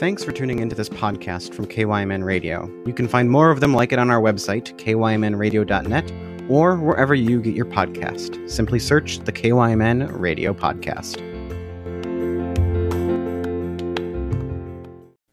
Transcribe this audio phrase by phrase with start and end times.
[0.00, 2.72] Thanks for tuning into this podcast from KYMN Radio.
[2.86, 6.12] You can find more of them like it on our website, kymnradio.net,
[6.48, 8.48] or wherever you get your podcast.
[8.48, 11.18] Simply search the KYMN Radio Podcast.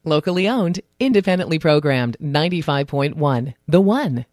[0.03, 4.25] Locally owned, independently programmed, 95.1 The One.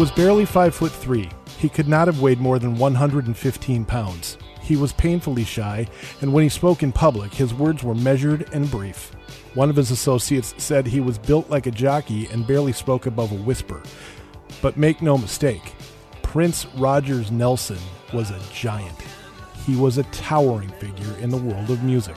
[0.00, 1.28] Was barely five foot three.
[1.58, 4.38] He could not have weighed more than 115 pounds.
[4.62, 5.86] He was painfully shy,
[6.22, 9.10] and when he spoke in public, his words were measured and brief.
[9.52, 13.30] One of his associates said he was built like a jockey and barely spoke above
[13.30, 13.82] a whisper.
[14.62, 15.74] But make no mistake,
[16.22, 17.76] Prince Rogers Nelson
[18.14, 18.96] was a giant.
[19.66, 22.16] He was a towering figure in the world of music.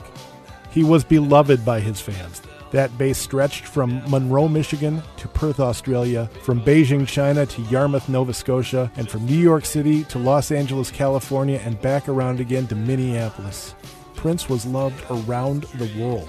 [0.70, 2.40] He was beloved by his fans.
[2.74, 8.34] That base stretched from Monroe, Michigan to Perth, Australia, from Beijing, China to Yarmouth, Nova
[8.34, 12.74] Scotia, and from New York City to Los Angeles, California, and back around again to
[12.74, 13.76] Minneapolis.
[14.16, 16.28] Prince was loved around the world.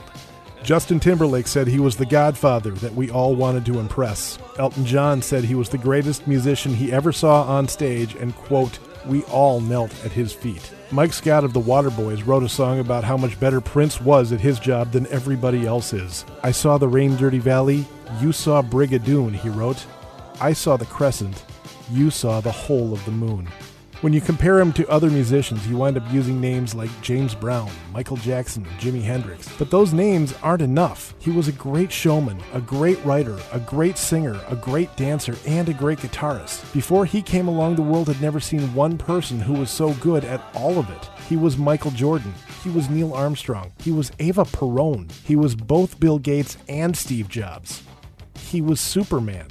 [0.61, 4.37] Justin Timberlake said he was the godfather that we all wanted to impress.
[4.59, 8.77] Elton John said he was the greatest musician he ever saw on stage, and, quote,
[9.07, 10.74] we all knelt at his feet.
[10.91, 14.39] Mike Scott of the Waterboys wrote a song about how much better Prince was at
[14.39, 16.25] his job than everybody else is.
[16.43, 17.85] I saw the Rain Dirty Valley,
[18.21, 19.83] you saw Brigadoon, he wrote.
[20.39, 21.43] I saw the crescent,
[21.91, 23.47] you saw the whole of the moon.
[24.05, 27.71] When you compare him to other musicians, you wind up using names like James Brown,
[27.91, 29.49] Michael Jackson, Jimi Hendrix.
[29.57, 31.15] But those names aren't enough.
[31.17, 35.67] He was a great showman, a great writer, a great singer, a great dancer, and
[35.67, 36.71] a great guitarist.
[36.71, 40.23] Before he came along, the world had never seen one person who was so good
[40.23, 41.09] at all of it.
[41.27, 42.35] He was Michael Jordan.
[42.63, 43.71] He was Neil Armstrong.
[43.79, 45.11] He was Eva Perón.
[45.23, 47.81] He was both Bill Gates and Steve Jobs.
[48.37, 49.47] He was Superman.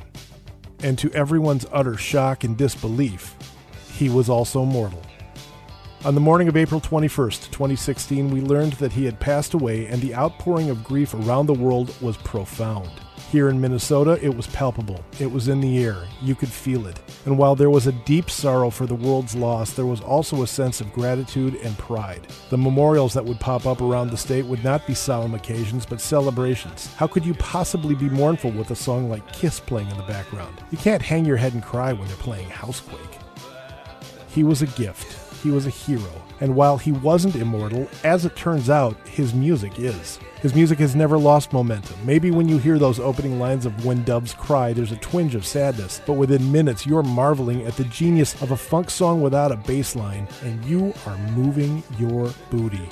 [0.81, 3.35] And to everyone's utter shock and disbelief,
[3.95, 5.01] he was also mortal.
[6.05, 10.03] On the morning of April 21st, 2016, we learned that he had passed away, and
[10.03, 12.91] the outpouring of grief around the world was profound.
[13.31, 15.03] Here in Minnesota, it was palpable.
[15.19, 16.07] It was in the air.
[16.21, 17.01] You could feel it.
[17.25, 20.47] And while there was a deep sorrow for the world's loss, there was also a
[20.47, 22.27] sense of gratitude and pride.
[22.51, 26.03] The memorials that would pop up around the state would not be solemn occasions, but
[26.03, 26.93] celebrations.
[26.95, 30.63] How could you possibly be mournful with a song like Kiss playing in the background?
[30.71, 33.24] You can't hang your head and cry when they're playing Housequake.
[34.35, 35.43] He was a gift.
[35.45, 36.11] He was a hero.
[36.41, 40.19] And while he wasn't immortal, as it turns out, his music is.
[40.41, 41.97] His music has never lost momentum.
[42.05, 45.47] Maybe when you hear those opening lines of When Doves Cry, there's a twinge of
[45.47, 49.57] sadness, but within minutes, you're marveling at the genius of a funk song without a
[49.57, 52.89] bass line, and you are moving your booty.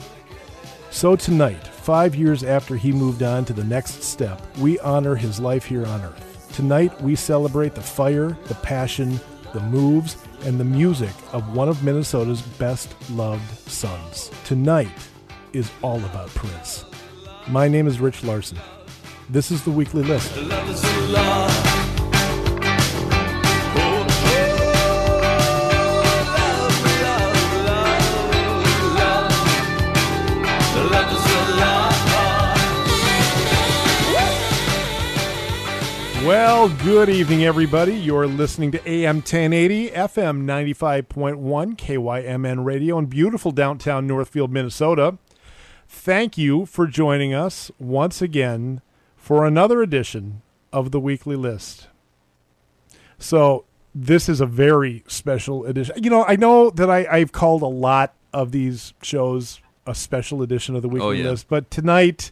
[0.91, 5.41] So tonight, five years after he moved on to the next step, we honor his
[5.41, 6.53] life here on Earth.
[6.55, 9.19] Tonight, we celebrate the fire, the passion,
[9.53, 14.31] the moves, and the music of one of Minnesota's best loved sons.
[14.45, 14.91] Tonight
[15.53, 16.85] is all about Prince.
[17.49, 18.59] My name is Rich Larson.
[19.29, 20.33] This is the weekly list.
[36.27, 37.95] Well, good evening, everybody.
[37.95, 45.19] You're listening to AM 1080, FM 95.1, KYMN Radio in beautiful downtown Northfield, Minnesota.
[45.89, 48.83] Thank you for joining us once again
[49.17, 50.43] for another edition
[50.73, 51.89] of the weekly list.
[53.19, 53.65] So,
[53.95, 55.97] this is a very special edition.
[56.03, 60.41] You know, I know that I, I've called a lot of these shows a special
[60.41, 61.31] edition of the weekly Oh, yeah.
[61.31, 62.31] list, but tonight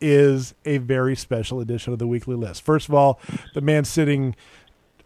[0.00, 2.62] is a very special edition of the weekly list.
[2.62, 3.20] First of all,
[3.54, 4.36] the man sitting,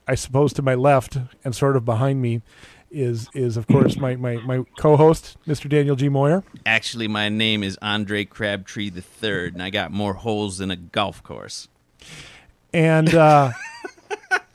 [0.07, 2.43] I suppose, to my left and sort of behind me
[2.91, 5.69] is is of course my my, my co-host, Mr.
[5.69, 6.09] Daniel G.
[6.09, 6.43] Moyer.
[6.67, 10.77] Actually, my name is Andre Crabtree the Third, and I got more holes than a
[10.77, 11.69] golf course.
[12.73, 13.53] And uh,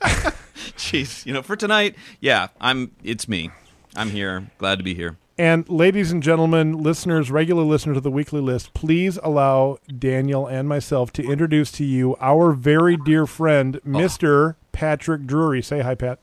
[0.76, 2.92] Jeez, you know, for tonight, yeah, I'm.
[3.02, 3.50] It's me.
[3.94, 4.48] I'm here.
[4.58, 5.16] Glad to be here.
[5.38, 10.68] And ladies and gentlemen, listeners, regular listeners of the weekly list, please allow Daniel and
[10.68, 13.88] myself to introduce to you our very dear friend, oh.
[13.88, 14.56] Mr.
[14.72, 15.62] Patrick Drury.
[15.62, 16.18] Say hi, Pat.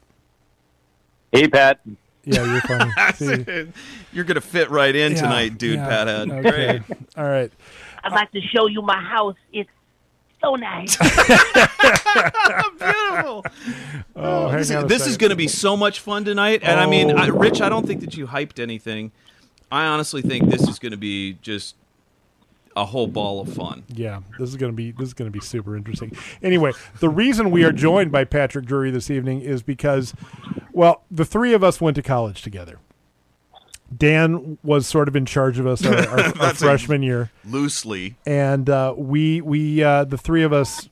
[1.32, 1.80] Hey, Pat.
[2.26, 3.72] Yeah, you're funny.
[4.14, 5.76] You're gonna fit right in Yeah, tonight, dude.
[5.76, 5.90] yeah.
[5.90, 6.32] Pathead.
[6.40, 6.80] Okay.
[6.80, 6.98] Great.
[7.18, 7.52] All right.
[8.02, 9.36] I'd like to show you my house.
[9.52, 9.70] It's
[10.44, 10.98] so nice.
[12.80, 13.46] Beautiful.
[14.16, 16.62] Oh, hang This, is, this is going to be so much fun tonight.
[16.64, 17.16] And I mean, Oh.
[17.16, 19.12] I, Rich, I don't think that you hyped anything.
[19.72, 21.76] I honestly think this is going to be just
[22.76, 23.84] a whole ball of fun.
[23.88, 26.16] Yeah, this is going to be this is going to be super interesting.
[26.42, 30.14] Anyway, the reason we are joined by Patrick Drury this evening is because,
[30.72, 32.80] well, the three of us went to college together.
[33.98, 38.16] Dan was sort of in charge of us our, our, our freshman year, Loosely.
[38.26, 40.90] and uh, we we uh, the three of us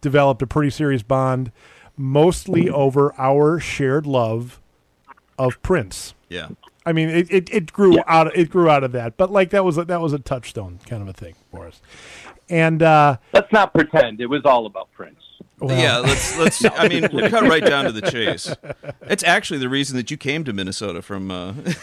[0.00, 1.50] developed a pretty serious bond,
[1.96, 4.60] mostly over our shared love
[5.38, 6.14] of Prince.
[6.28, 6.48] Yeah.
[6.84, 9.64] I mean, it, it, it grew out it grew out of that, but like that
[9.64, 11.80] was a, that was a touchstone kind of a thing for us.
[12.48, 15.18] And uh, Let's not pretend it was all about Prince.
[15.58, 16.64] well, yeah, let's let's.
[16.78, 18.54] I mean, we'll cut right down to the chase.
[19.02, 21.30] It's actually the reason that you came to Minnesota from.
[21.32, 21.54] Uh,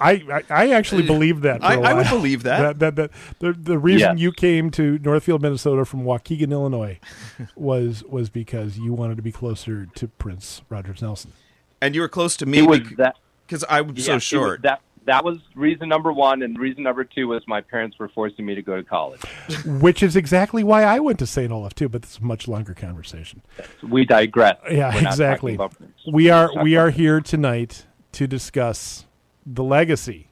[0.00, 1.60] I, I I actually uh, believe that.
[1.60, 2.78] For I, a I would believe that.
[2.78, 3.10] that, that, that
[3.40, 4.22] the the reason Yes.
[4.22, 6.98] you came to Northfield, Minnesota from Waukegan, Illinois,
[7.56, 11.32] was was because you wanted to be closer to Prince Rogers Nelson.
[11.80, 12.60] And you were close to me
[12.96, 13.16] that.
[13.46, 14.62] because I was yeah, so it was short.
[14.62, 18.46] That that was reason number one, and reason number two was my parents were forcing
[18.46, 19.20] me to go to college.
[19.66, 21.52] Which is exactly why I went to St.
[21.52, 23.42] Olaf too, but this is a much longer conversation.
[23.86, 24.56] We digress.
[24.70, 25.56] Yeah, We're exactly.
[25.58, 25.92] talking about Prince.
[26.10, 29.04] We are we are here tonight to discuss
[29.46, 30.28] the legacy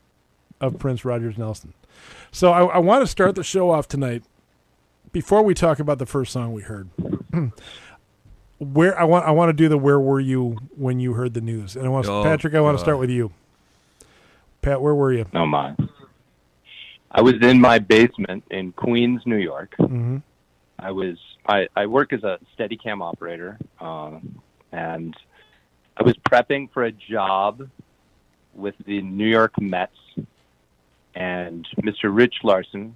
[0.60, 1.74] of Prince Rogers Nelson.
[2.30, 4.24] So I, I want to start the show off tonight.
[5.12, 6.88] Before we talk about the first song we heard,
[8.58, 11.40] where I want I want to do the where were you when you heard the
[11.40, 11.76] news?
[11.76, 13.32] And I want Oh, Patrick, I want to start with you.
[14.62, 15.26] Pat, where were you?
[15.34, 15.74] Oh my!
[17.10, 19.74] I was in my basement in Queens, New York.
[19.76, 20.18] hmm
[20.78, 21.16] I was
[21.46, 24.40] I, I work as a Steadicam operator, um,
[24.72, 25.14] and
[25.96, 27.68] I was prepping for a job
[28.54, 29.96] with the New York Mets,
[31.14, 32.14] and Mr.
[32.14, 32.94] Rich Larson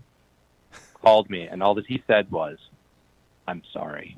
[0.94, 2.58] called me, and all that he said was,
[3.46, 4.16] "I'm sorry,"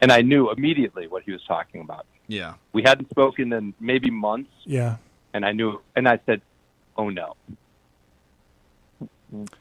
[0.00, 2.06] and I knew immediately what he was talking about.
[2.26, 2.54] Yeah.
[2.72, 4.96] We hadn't spoken in maybe months, Yeah.
[5.32, 6.42] and I knew, and I said,
[6.96, 7.36] "Oh no,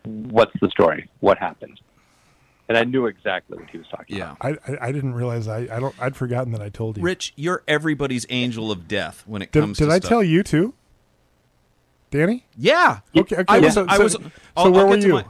[0.03, 1.09] what's the story?
[1.19, 1.79] What happened?"
[2.69, 4.37] And I knew exactly what he was talking about.
[4.43, 4.57] Yeah.
[4.67, 7.03] I, I I didn't realize I I don't I'd forgotten that I told you.
[7.03, 10.09] Rich, you're everybody's angel of death when it did comes did to I stuff.
[10.09, 10.73] tell you too?
[12.11, 12.45] Danny?
[12.57, 12.99] Yeah.
[13.15, 13.45] Okay, okay.
[13.47, 13.73] I was.
[13.73, 14.13] so, I was.
[14.13, 14.21] so
[14.55, 15.23] I'll- where I'll were you?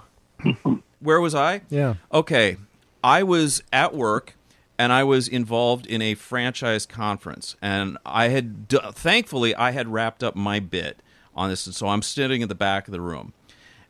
[0.65, 1.61] my- where was I?
[1.69, 1.95] Yeah.
[2.11, 2.57] Okay.
[3.03, 4.35] I was at work
[4.79, 10.23] and I was involved in a franchise conference and I had thankfully I had wrapped
[10.23, 11.01] up my bit
[11.35, 13.33] on this and so I'm sitting at the back of the room.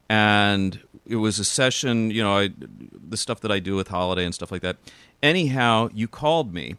[0.09, 4.25] And it was a session, you know, I, the stuff that I do with Holiday
[4.25, 4.77] and stuff like that.
[5.21, 6.75] Anyhow, you called me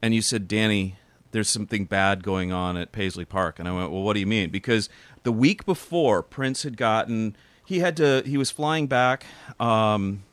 [0.00, 0.96] and you said, "Danny,
[1.30, 4.26] there's something bad going on at Paisley Park." And I went, "Well, what do you
[4.26, 4.88] mean?" Because
[5.22, 9.24] the week before Prince had gotten he had to he was flying back
[9.60, 10.24] um,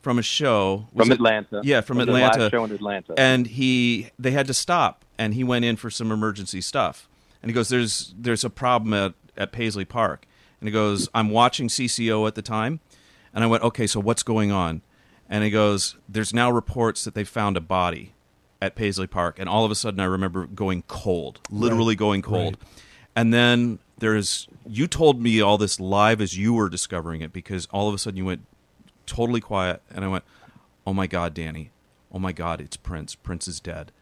[0.00, 1.60] from a show from it- Atlanta.
[1.62, 2.50] Yeah, from Was Atlanta.
[2.50, 3.14] Show in Atlanta.
[3.16, 7.08] And he they had to stop and he went in for some emergency stuff.
[7.42, 10.26] And he goes, There's there's a problem at, at Paisley Park.
[10.60, 12.80] And he goes, I'm watching CCO at the time.
[13.34, 14.82] And I went, Okay, so what's going on?
[15.28, 18.12] And he goes, There's now reports that they found a body
[18.60, 19.38] at Paisley Park.
[19.38, 22.56] And all of a sudden I remember going cold, literally going cold.
[23.16, 27.66] And then there's you told me all this live as you were discovering it because
[27.70, 28.44] all of a sudden you went
[29.06, 30.24] totally quiet and I went,
[30.86, 31.70] "Oh my god, Danny.
[32.12, 33.14] Oh my god, it's Prince.
[33.14, 33.92] Prince is dead."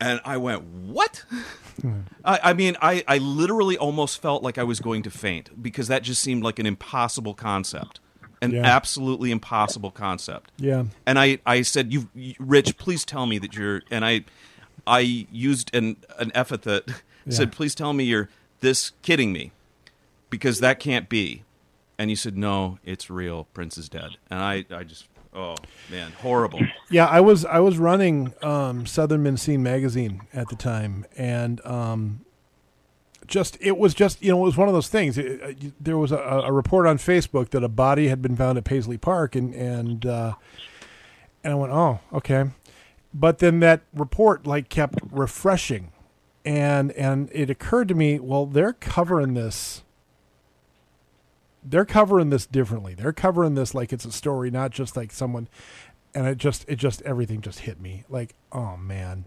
[0.00, 1.24] And I went, "What?"
[2.24, 5.88] I, I mean, I, I literally almost felt like I was going to faint because
[5.88, 8.00] that just seemed like an impossible concept,
[8.42, 8.62] an Yeah.
[8.64, 10.50] absolutely impossible concept.
[10.58, 10.84] Yeah.
[11.06, 14.24] And I, I said, "You, you- Rich, please tell me that you're." And I,
[14.86, 16.88] I used an an epithet.
[17.28, 18.28] Said, "Please tell me you're
[18.60, 19.50] this kidding me,
[20.30, 21.42] because that can't be."
[21.98, 23.48] And you said, "No, it's real.
[23.52, 25.56] Prince is dead." And I, I just, oh
[25.90, 26.60] man, horrible.
[26.90, 31.64] Yeah, I was I was running um, Southern Minn Scene magazine at the time, and
[31.64, 32.20] um,
[33.26, 35.18] just it was just you know it was one of those things.
[35.18, 38.36] It, uh, you- there was a, a report on Facebook that a body had been
[38.36, 40.34] found at Paisley Park, and and uh,
[41.44, 42.44] and I went, oh, okay.
[43.14, 45.90] But then that report like kept refreshing,
[46.44, 49.82] and and it occurred to me, well, they're covering this.
[51.68, 52.94] They're covering this differently.
[52.94, 55.48] They're covering this like it's a story, not just like someone.
[56.14, 58.04] And it just, it just, everything just hit me.
[58.08, 59.26] Like, oh man,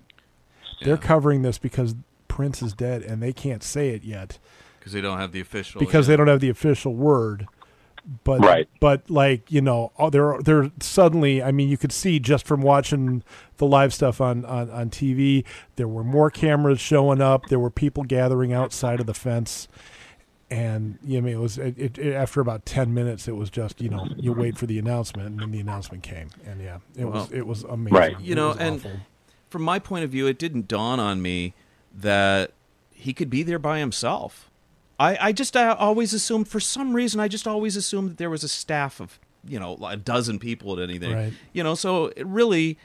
[0.81, 1.01] they're Yeah.
[1.01, 1.95] covering this because
[2.27, 4.39] Prince is dead, and they can't say it yet
[4.79, 5.79] because they don't have the official.
[5.79, 6.13] because yeah.
[6.13, 7.47] they don't have the official word.
[8.23, 8.67] But Right.
[8.79, 11.43] but like you know, oh, they're they're suddenly.
[11.43, 13.23] I mean, you could see just from watching
[13.57, 15.43] the live stuff on, on on TV,
[15.75, 17.47] there were more cameras showing up.
[17.47, 19.67] There were people gathering outside of the fence,
[20.51, 23.35] and you know, I mean, it was it, it, it- after about ten minutes, it
[23.35, 26.61] was just you know you wait for the announcement, and then the announcement came, and
[26.61, 27.97] yeah, it was it was amazing.
[27.97, 28.19] Right.
[28.19, 28.91] You It know, and awful.
[29.49, 31.53] from my point of view, it didn't dawn on me
[31.95, 32.51] that
[32.91, 34.49] he could be there by himself.
[34.99, 38.29] I, I just I always assumed, for some reason, I just always assumed that there
[38.29, 41.13] was a staff of, you know, a dozen people at anything.
[41.13, 41.33] Right.
[41.53, 42.77] You know, so it really,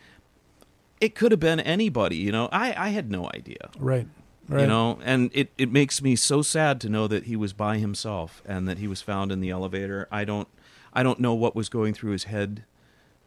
[1.00, 2.14] it could have been anybody.
[2.16, 3.68] You know, I, I had no idea.
[3.78, 4.06] right,
[4.48, 4.62] right.
[4.62, 7.78] You know, and it, it makes me so sad to know that he was by
[7.78, 10.08] himself and that he was found in the elevator.
[10.10, 10.48] I don't
[10.92, 12.64] I don't know what was going through his head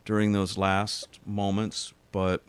[0.06, 2.42] during those last moments, but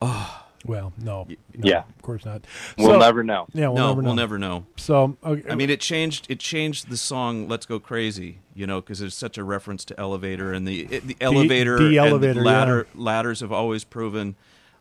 [0.00, 1.80] oh, well, no, no, Yeah.
[1.96, 2.46] of course not.
[2.76, 3.46] we'll So- never know.
[3.52, 4.06] Yeah, we'll no, never know.
[4.08, 4.66] we'll never know.
[4.76, 6.26] So okay, I mean, it changed.
[6.30, 10.00] It changed the song "Let's Go Crazy," you know, because there's such a reference to
[10.00, 12.86] elevator and the it, the elevator, the and elevator, ladder.
[12.94, 14.36] Ladders have always proven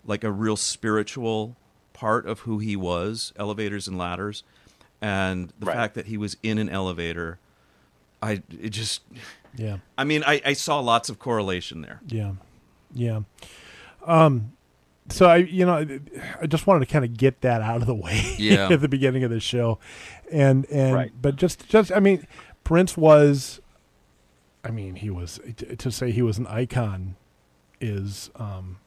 [0.06, 1.58] like a real spiritual
[1.98, 3.34] part of who he was.
[3.38, 4.44] Elevators and ladders,
[5.02, 5.76] and the Right.
[5.76, 7.40] fact that he was in an elevator,
[8.22, 9.02] I it just.
[9.56, 9.78] yeah.
[9.98, 12.00] I mean, I, I saw lots of correlation there.
[12.08, 12.34] Yeah,
[12.94, 13.22] yeah.
[14.06, 14.54] Um,
[15.10, 16.00] so I, you know,
[16.42, 18.70] I just wanted to kind of get that out of the way Yeah.
[18.72, 19.80] at the beginning of the show,
[20.32, 21.12] and and Right.
[21.22, 22.26] but just just I mean,
[22.64, 23.60] Prince was,
[24.64, 27.16] I mean, he was to to say he was an icon
[27.80, 28.87] is um It's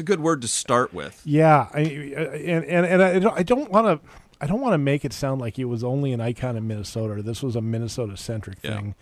[0.00, 1.20] a good word to start with.
[1.24, 4.08] yeah I and and and I don't want to
[4.40, 7.22] I don't want to make it sound like it was only an icon in Minnesota
[7.22, 8.76] this was a Minnesota centric Yeah.
[8.76, 8.94] thing,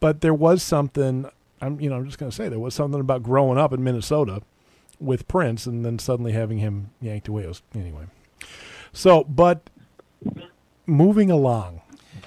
[0.00, 1.28] but there was something.
[1.60, 3.82] I'm you know I'm just going to say there was something about growing up in
[3.82, 4.42] Minnesota
[5.00, 7.44] with Prince and then suddenly having him yanked away.
[7.44, 8.04] It was, anyway,
[8.92, 9.70] so but
[10.86, 11.80] moving along.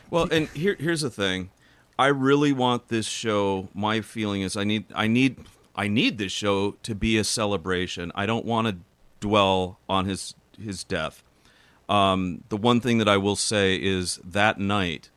[0.10, 1.52] Well, and here here's the thing.
[1.98, 3.68] I really want this show.
[3.74, 5.38] My feeling is I need I need
[5.80, 8.12] I need this show to be a celebration.
[8.14, 8.76] I don't want to
[9.22, 11.24] dwell on his his death.
[11.88, 15.10] Um, the one thing that I will say is that night,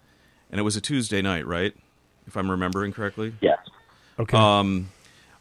[0.52, 1.75] and it was a Tuesday night, right?
[2.28, 3.35] If I'm remembering correctly.
[3.40, 3.59] Yes,
[4.21, 4.90] Okay, Um,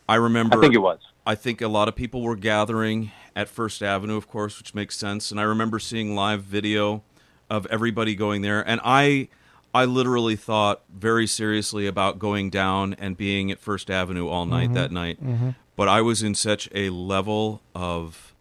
[0.10, 0.58] I remember.
[0.58, 0.98] I think it was.
[1.28, 4.98] I think a lot of people were gathering at First Avenue, of course, which makes
[4.98, 5.30] sense.
[5.30, 7.04] And I remember seeing live video
[7.48, 9.28] of everybody going there, and I,
[9.74, 14.66] I literally thought very seriously about going down and being at First Avenue all night
[14.66, 14.74] mm-hmm.
[14.74, 15.24] that night.
[15.24, 15.50] Mm-hmm.
[15.76, 18.34] But I was in such a level of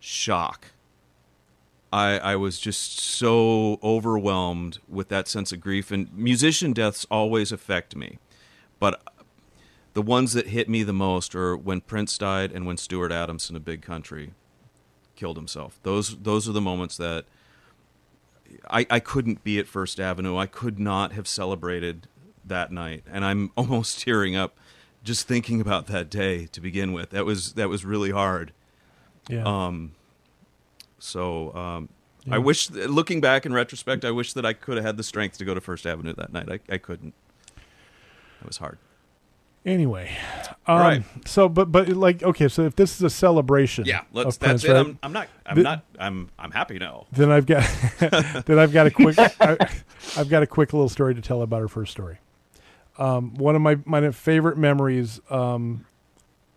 [0.00, 0.72] shock.
[1.92, 7.52] I, I was just so overwhelmed with that sense of grief, and musician deaths always
[7.52, 8.18] affect me.
[8.80, 9.00] But
[9.94, 13.54] the ones that hit me the most are when Prince died and when Stuart Adamson
[13.54, 14.32] a big country
[15.14, 15.78] killed himself.
[15.84, 17.26] Those those are the moments that
[18.70, 20.36] I, I couldn't be at First Avenue.
[20.36, 22.08] I could not have celebrated
[22.44, 23.04] that night.
[23.10, 24.56] And I'm almost tearing up
[25.02, 27.10] just thinking about that day to begin with.
[27.10, 28.52] That was that was really hard.
[29.28, 29.92] yeah, Um
[30.98, 31.88] so um
[32.30, 35.36] I wish looking back in retrospect, I wish that I could have had the strength
[35.38, 36.48] to go to First Avenue that night.
[36.50, 37.12] I, I couldn't.
[38.40, 38.78] It was hard.
[39.64, 40.16] Anyway,
[40.66, 41.02] um, right.
[41.26, 44.36] So, but but like okay, so if this is a celebration, Yeah, let's.
[44.36, 44.68] of That's Prince, it.
[44.72, 44.78] right?
[44.80, 45.28] I'm, I'm not.
[45.46, 45.84] I'm not.
[45.98, 46.30] I'm.
[46.38, 47.06] I'm happy now.
[47.12, 47.62] then I've got
[48.46, 49.56] then I've got a quick I,
[50.16, 52.18] I've got a quick little story to tell about her first story.
[52.98, 55.84] Um, one of my my favorite memories, um,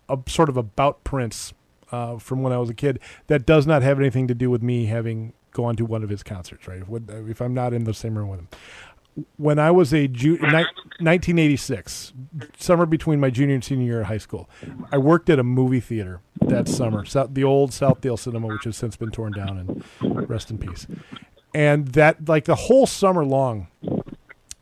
[0.07, 1.53] of sort of about Prince,
[1.91, 2.99] uh, from when I was a kid.
[3.27, 6.21] That does not have anything to do with me having gone to one of his
[6.23, 6.67] concerts.
[6.67, 8.47] Right, if, if I'm not in the same room with him.
[9.37, 10.65] When I was a ju- ni-
[10.99, 12.13] 1986,
[12.57, 14.49] summer between my junior and senior year of high school,
[14.91, 18.77] I worked at a movie theater that summer, South, the old Southdale Cinema, which has
[18.77, 19.57] since been torn down
[20.01, 20.87] and rest in peace.
[21.53, 23.67] And that, like the whole summer long,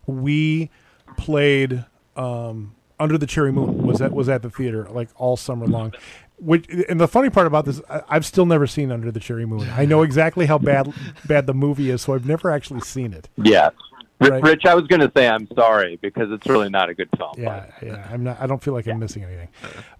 [0.06, 0.70] we
[1.18, 5.66] played um, Under the Cherry Moon was at was at the theater like all summer
[5.68, 5.94] long.
[6.38, 9.46] Which and the funny part about this, I, I've still never seen Under the Cherry
[9.46, 9.70] Moon.
[9.76, 10.94] I know exactly how bad
[11.26, 13.30] bad the movie is, so I've never actually seen it.
[13.38, 13.70] Yeah.
[14.20, 14.42] Right.
[14.42, 17.34] Rich, I was going to say I'm sorry because it's really not a good film.
[17.38, 18.08] Yeah, yeah.
[18.10, 18.40] I'm not.
[18.40, 19.50] I don't feel like I'm missing anything.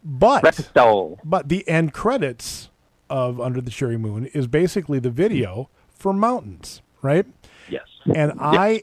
[0.04, 0.72] But
[1.24, 2.70] but the end credits
[3.10, 7.26] of Under the Cherry Moon is basically the video for Mountains, right?
[7.70, 7.88] Yes.
[8.14, 8.82] And I,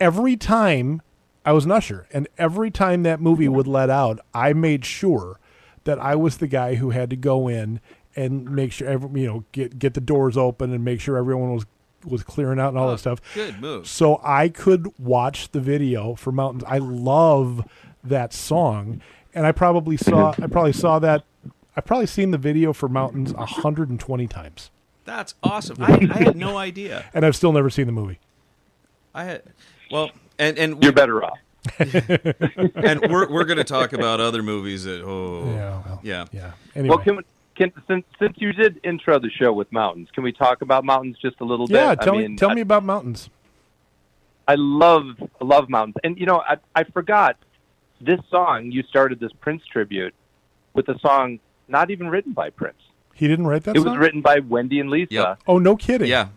[0.00, 1.02] every time
[1.44, 5.38] I was an usher, and every time that movie would let out, I made sure
[5.84, 7.80] that I was the guy who had to go in
[8.16, 11.52] and make sure every, you know get get the doors open and make sure everyone
[11.52, 11.66] was
[12.04, 13.20] was clearing out and all that oh, stuff.
[13.34, 13.86] Good move.
[13.86, 16.64] So I could watch the video for Mountains.
[16.66, 17.66] I love
[18.02, 19.00] that song,
[19.34, 21.24] and I probably saw I probably saw that.
[21.76, 24.70] I've probably seen the video for Mountains 120 times,
[25.04, 25.76] That's awesome.
[25.80, 27.04] I, I had no idea.
[27.14, 28.20] and I've still never seen the movie.
[29.12, 29.42] I had.
[29.90, 31.38] Well, and and You're better off.
[31.78, 36.26] and we're we're going to talk about other movies that oh Yeah, well, yeah.
[36.30, 36.52] Yeah.
[36.74, 36.94] Anyway.
[36.94, 37.24] Well, can,
[37.56, 41.16] can since since you did intro the show with mountains, can we talk about mountains
[41.20, 41.76] just a little bit?
[41.76, 43.30] yeah, tell I me mean, tell I, me about Mountains.
[44.46, 45.04] I love
[45.40, 47.36] love mountains, and you know, I I forgot
[48.00, 48.70] this song.
[48.70, 50.14] You started this Prince tribute
[50.74, 51.38] with a song
[51.68, 52.76] not even written by Prince.
[53.14, 53.92] He didn't write that it song.
[53.92, 55.14] was written by Wendy and Lisa.
[55.14, 55.42] Yep.
[55.46, 56.08] oh, no kidding.
[56.10, 56.28] Yeah.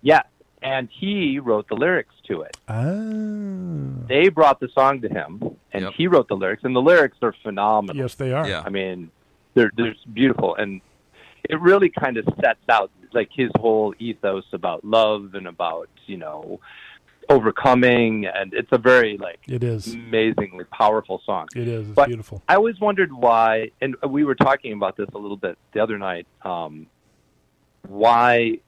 [0.00, 0.22] Yeah,
[0.62, 2.56] and he wrote the lyrics to it.
[2.66, 4.06] Ah.
[4.08, 5.40] They brought the song to him,
[5.72, 5.92] and Yep.
[5.94, 7.96] he wrote the lyrics, and the lyrics are phenomenal.
[7.96, 8.48] Yes, they are.
[8.48, 8.62] Yeah.
[8.64, 9.10] I mean,
[9.58, 10.80] they're they're beautiful, and
[11.48, 16.16] it really kind of sets out like his whole ethos about love and about you
[16.16, 16.60] know
[17.28, 19.92] overcoming, and it's a very like It is.
[19.94, 21.46] amazingly powerful song.
[21.54, 21.88] It is.
[21.88, 22.42] It's But- beautiful.
[22.48, 25.98] I always wondered why, and we were talking about this a little bit the other
[25.98, 26.26] night.
[26.42, 26.86] Um,
[27.86, 28.58] why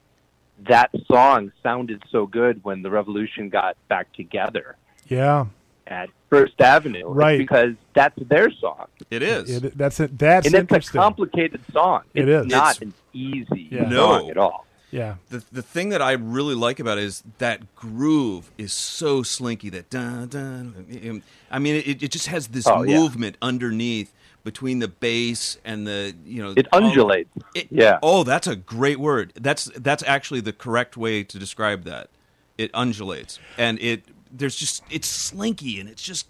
[0.68, 4.76] that song sounded so good when the Revolution got back together
[5.09, 5.46] Yeah.
[5.87, 7.38] at First Avenue, Right.
[7.38, 8.87] because that's their song.
[9.11, 9.51] It is.
[9.64, 10.16] It, that's it.
[10.19, 12.03] That's and it's a complicated song.
[12.14, 13.83] It it's not It's- an easy Yeah.
[13.83, 14.31] song No.
[14.31, 14.66] at all.
[14.93, 15.16] yeah.
[15.29, 19.69] the the thing that I really like about it is that groove is so slinky
[19.71, 21.23] that dun dun.
[21.51, 22.97] I mean, it, it just has this Oh, yeah.
[22.99, 24.12] movement underneath,
[24.45, 27.29] between the bass and the you know It all- undulates.
[27.57, 27.99] it- Yeah.
[28.03, 29.33] Oh, that's a great word.
[29.35, 32.09] That's that's actually the correct way to describe that.
[32.57, 36.29] It undulates, and it there's just it's slinky, and it's just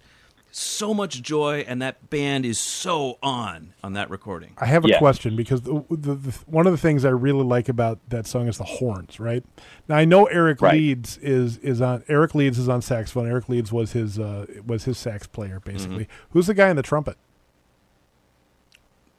[0.52, 4.52] so much joy, and that band is so on on that recording.
[4.58, 4.98] I have a Yeah.
[4.98, 8.48] question because the, the, the, one of the things I really like about that song
[8.48, 9.20] is the horns.
[9.20, 9.44] Right
[9.88, 10.74] now, I know Eric Right.
[10.74, 12.02] Leeds is is on.
[12.08, 13.28] Eric Leeds is on saxophone.
[13.28, 16.08] Eric Leeds was his uh, was his sax player basically.
[16.30, 17.16] Who's the guy in the trumpet?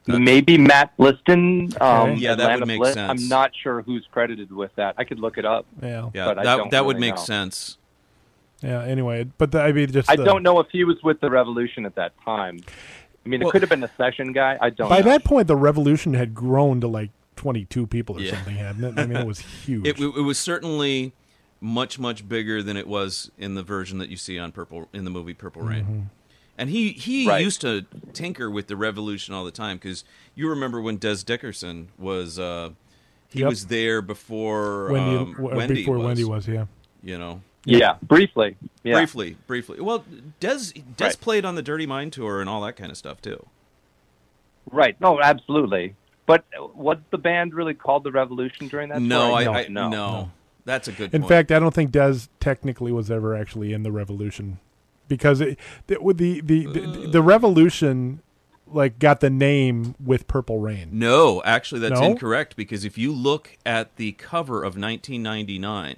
[0.08, 1.80] Maybe Matt Blistan.
[1.80, 2.94] Um, Yeah, that Atlanta would make Bliss.
[2.96, 3.22] sense.
[3.24, 4.96] I'm not sure who's credited with that.
[4.98, 5.66] I could look it up.
[5.82, 7.22] Yeah, Yeah, But I that don't that would make know.
[7.22, 7.78] sense.
[8.62, 8.84] Yeah.
[8.84, 11.30] Anyway, but the, I mean, just I the- don't know if he was with the
[11.30, 12.60] Revolution at that time.
[13.26, 14.58] I mean, it Well- could have been a session guy.
[14.60, 14.90] I don't.
[14.90, 15.06] By know.
[15.10, 18.32] that point, the revolution had grown to like twenty two people or Yeah.
[18.36, 19.00] something, hadn't it?
[19.00, 19.86] I mean, it was huge.
[19.88, 21.14] It, it was certainly
[21.60, 25.04] much much bigger than it was in the version that you see on Purple in
[25.04, 25.84] the movie Purple Rain.
[25.84, 26.00] Mm-hmm.
[26.58, 27.44] And he he Right.
[27.44, 30.04] used to tinker with the Revolution all the time because
[30.36, 32.72] you remember when Dez Dickerson was uh,
[33.30, 33.50] he Yep.
[33.50, 36.66] was there before Wendy, um, Wendy before was, Wendy was, yeah.
[37.04, 38.58] you know Yeah, briefly.
[38.84, 38.96] Yeah.
[38.96, 39.80] briefly briefly.
[39.82, 40.04] Well,
[40.40, 41.22] Dez Dez Right.
[41.22, 43.46] played on the Dirty Mind tour and all that kind of stuff too.
[44.72, 45.00] Right.
[45.00, 45.96] No, absolutely.
[46.26, 46.46] But
[46.76, 49.02] was the band really called the Revolution during that?
[49.02, 49.38] no, tour?
[49.38, 49.90] I, don't I know.
[49.90, 50.32] no.
[50.66, 51.14] That's a good.
[51.14, 51.30] In point.
[51.30, 54.60] fact, I don't think Dez technically was ever actually in the revolution
[55.08, 57.24] because it, the, with the, the, the the uh.
[57.24, 58.22] revolution
[58.68, 60.90] like got the name with Purple Rain.
[60.94, 62.08] No, actually, that's No?
[62.08, 65.96] incorrect because if you look at the cover of 1999,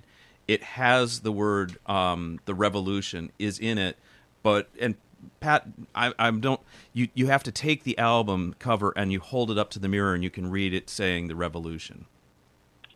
[0.47, 3.97] it has the word um, "the Revolution" is in it,
[4.41, 4.95] but and
[5.39, 6.61] Pat, I, I don't.
[6.93, 9.87] You you have to take the album cover and you hold it up to the
[9.87, 12.05] mirror and you can read it saying "the Revolution."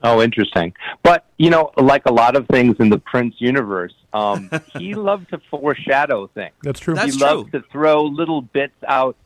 [0.03, 0.73] Oh, interesting.
[1.03, 5.29] But you know, like a lot of things in the Prince universe, um, he loved
[5.29, 6.53] to foreshadow things.
[6.63, 6.93] That's true.
[6.93, 7.27] That's he true.
[7.27, 9.17] loved to throw little bits out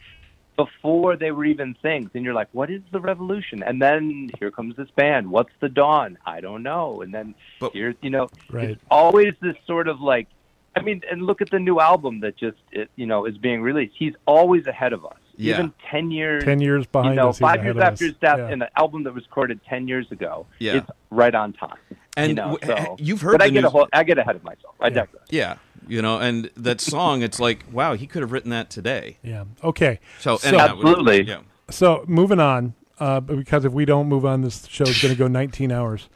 [0.65, 4.51] before they were even things, and you're like, "What is the revolution?" And then here
[4.51, 5.23] comes this band.
[5.35, 6.17] What's the dawn?
[6.25, 7.01] I don't know.
[7.01, 7.27] And then
[7.59, 8.69] But- here's you know, Right.
[8.71, 10.27] it's always this sort of like,
[10.75, 13.61] I mean, and look at the new album that just it, you know is being
[13.61, 13.95] released.
[13.97, 15.17] He's always ahead of us.
[15.37, 15.53] Yeah.
[15.55, 17.39] Even ten years, Ten years behind you know, us.
[17.39, 18.09] five ahead years of after us.
[18.11, 18.47] his death, Yeah.
[18.53, 20.77] and an album that was recorded ten years ago, Yeah.
[20.77, 21.77] it's right on time.
[22.17, 24.35] And you know, so, you've heard but I the get a whole, I get ahead
[24.35, 24.75] of myself.
[24.79, 25.23] I digress.
[25.29, 25.55] Yeah,
[25.87, 29.17] you know, and that song, it's like, wow, he could have written that today.
[29.23, 29.45] yeah.
[29.63, 29.99] Okay.
[30.19, 31.23] So, So- anyhow, we- Absolutely.
[31.23, 31.39] yeah.
[31.69, 35.17] So moving on, uh, because if we don't move on, this show is going to
[35.17, 36.09] go 19 hours.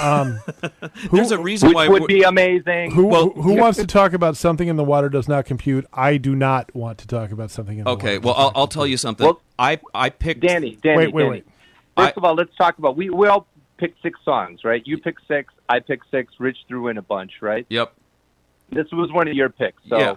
[0.00, 0.38] Um,
[1.10, 2.92] who, There's a reason Which why would be amazing.
[2.92, 5.86] who, well- who wants to talk about something in the water does not compute?
[5.92, 8.20] I do not want to talk about something in the Okay, water.
[8.26, 9.26] well, I'll, I'll tell you something.
[9.26, 11.30] Well- I I picked Danny, Danny, Wait, wait, Danny.
[11.30, 11.44] wait.
[11.96, 13.46] First I- of all, let's talk about we we all
[13.76, 14.82] picked six songs, right?
[14.84, 16.32] You picked six, I picked six.
[16.40, 17.64] Rich threw in a bunch, right?
[17.68, 17.92] Yep.
[18.70, 20.16] This was one of your picks, so Yeah.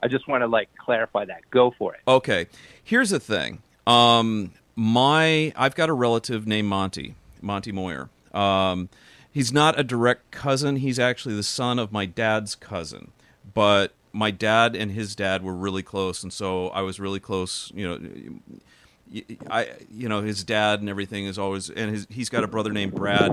[0.00, 1.50] I just want to like clarify that.
[1.50, 2.00] Go for it.
[2.06, 2.46] Okay.
[2.84, 3.62] Here's the thing.
[3.86, 8.08] Um, my I've got a relative named Monty, Monty Moyer.
[8.32, 8.88] Um,
[9.32, 10.76] he's not a direct cousin.
[10.76, 13.10] He's actually the son of my dad's cousin.
[13.54, 17.72] But my dad and his dad were really close, and so I was really close.
[17.74, 22.44] You know, I you know his dad and everything is always, and his, he's got
[22.44, 23.32] a brother named Brad.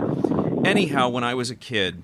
[0.66, 2.02] Anyhow, when I was a kid,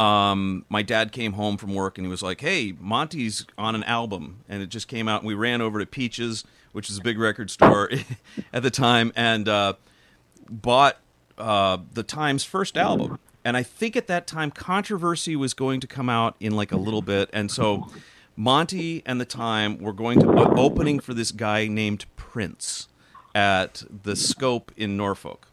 [0.00, 3.84] um, my dad came home from work and he was like, "Hey, Monty's on an
[3.84, 5.20] album," and it just came out.
[5.20, 7.90] And we ran over to Peaches, which is a big record store
[8.52, 9.74] at the time, and uh,
[10.48, 10.96] bought
[11.36, 13.18] uh, the Times' first album.
[13.44, 16.78] And I think at that time, Controversy was going to come out in like a
[16.78, 17.90] little bit, and so
[18.36, 22.88] Monty and the Time were going to opening for this guy named Prince
[23.34, 25.49] at the Scope in Norfolk.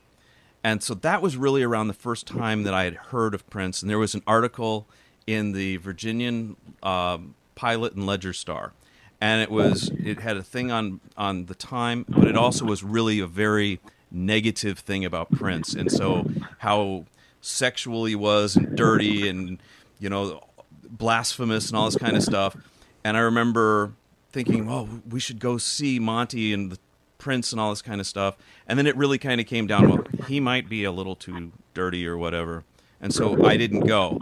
[0.68, 3.82] And so that was really around the first time that I had heard of Prince.
[3.82, 4.86] And there was an article
[5.26, 8.74] in the Virginian um, Pilot and Ledger Star,
[9.22, 12.84] and it was it had a thing on on the time, but it also was
[12.84, 13.80] really a very
[14.12, 17.06] negative thing about Prince, and so how
[17.40, 19.60] sexual he was and dirty and
[20.00, 20.44] you know
[20.84, 22.58] blasphemous and all this kind of stuff.
[23.06, 23.94] And I remember
[24.34, 26.80] thinking, well, we should go see Monty and the
[27.28, 28.38] Prince and all this kind of stuff.
[28.68, 31.52] And then it really kind of came down, well, he might be a little too
[31.74, 32.64] dirty or whatever.
[33.02, 34.18] And so I didn't go.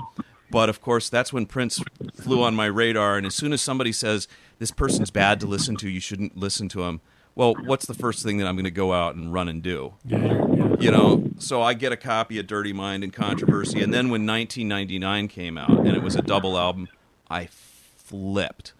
[0.49, 1.83] But of course, that's when Prince
[2.15, 3.15] flew on my radar.
[3.17, 6.67] And as soon as somebody says, this person's bad to listen to, you shouldn't listen
[6.69, 6.99] to him.
[7.35, 9.93] Well, what's the first thing that I'm going to go out and run and do?
[10.03, 10.43] Yeah.
[10.79, 14.25] you know so i get a copy of dirty mind and controversy and then when
[14.25, 16.87] 1999 came out and it was a double album
[17.29, 18.73] i flipped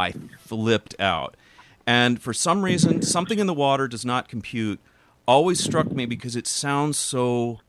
[0.00, 1.36] i flipped out
[1.86, 4.80] and for some reason something in the water does not compute
[5.26, 7.60] always struck me because it sounds so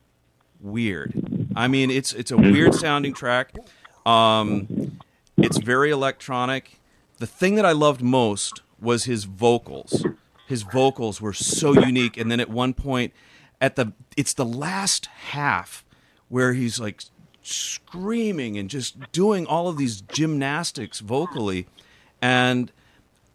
[0.60, 1.14] weird.
[1.56, 3.56] I mean it's it's a weird sounding track.
[4.06, 5.00] Um,
[5.38, 6.80] it's very electronic.
[7.18, 10.06] The thing that i loved most was his vocals.
[10.48, 13.14] His vocals were so unique, and then at one point,
[13.60, 15.84] at the it's the last half
[16.30, 17.04] where he's like
[17.42, 21.68] screaming and just doing all of these gymnastics vocally,
[22.22, 22.72] and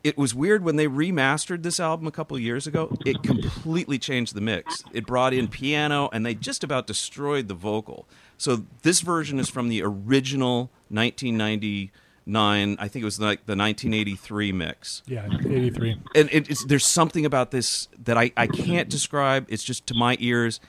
[0.02, 2.96] it was weird when they remastered this album a couple of years ago.
[3.04, 4.82] It completely changed the mix.
[4.92, 8.08] It brought in piano, and they just about destroyed the vocal.
[8.38, 12.76] So this version is from the original 1999.
[12.78, 15.02] I think it was like the 1983 mix.
[15.06, 16.00] Yeah, 83.
[16.14, 19.46] And it, it's, there's something about this that I, I can't describe.
[19.48, 20.60] It's just to my ears.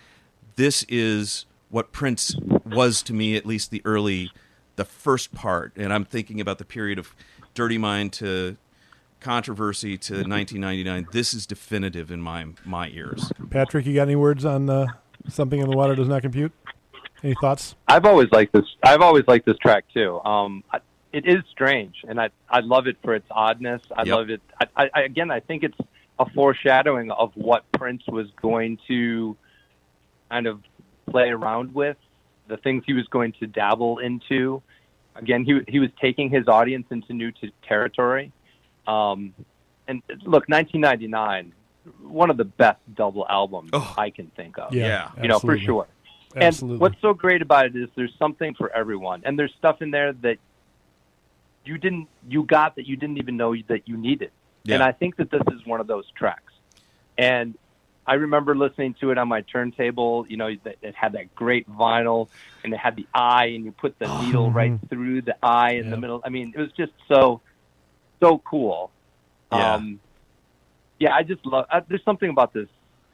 [0.57, 4.31] This is what Prince was to me, at least the early,
[4.75, 5.71] the first part.
[5.77, 7.15] And I'm thinking about the period of
[7.53, 8.57] Dirty Mind to
[9.21, 11.07] controversy to 1999.
[11.12, 13.31] This is definitive in my my ears.
[13.49, 14.88] Patrick, you got any words on uh,
[15.29, 16.51] something in the water does not compute?
[17.23, 17.75] Any thoughts?
[17.88, 18.65] I've always liked this.
[18.84, 20.19] I've always liked this track too.
[20.21, 20.79] Um, I,
[21.13, 23.81] it is strange, and I I love it for its oddness.
[23.95, 24.15] I Yep.
[24.15, 24.41] love it.
[24.75, 25.77] I, I, again, I think it's
[26.19, 29.38] a foreshadowing of what Prince was going to
[30.29, 30.62] kind of
[31.10, 31.97] play around with,
[32.47, 34.62] the things he was going to dabble into.
[35.15, 38.31] Again, he he was taking his audience into new t- territory.
[38.87, 39.33] Um,
[39.87, 41.53] and look, 1999,
[42.01, 43.93] one of the best double albums Oh.
[43.97, 45.11] I can think of Yeah.
[45.21, 45.87] you know, for sure.
[46.35, 46.75] Absolutely.
[46.75, 49.91] And what's so great about it is there's something for everyone, and there's stuff in
[49.91, 50.37] there that
[51.65, 54.31] you didn't, you got that you didn't even know that you needed.
[54.63, 54.75] Yeah.
[54.75, 56.53] And I think that this is one of those tracks.
[57.17, 57.55] And
[58.07, 60.25] I remember listening to it on my turntable.
[60.27, 62.29] You know, it it had that great vinyl,
[62.63, 65.85] and it had the eye, and you put the needle right through the eye in
[65.85, 65.91] Yeah.
[65.91, 66.21] the middle.
[66.25, 67.41] I mean, it was just so,
[68.21, 68.91] so cool.
[69.51, 69.75] Yeah.
[69.75, 69.99] Um,
[70.99, 71.65] yeah, I just love.
[71.71, 72.67] Uh, there's something about this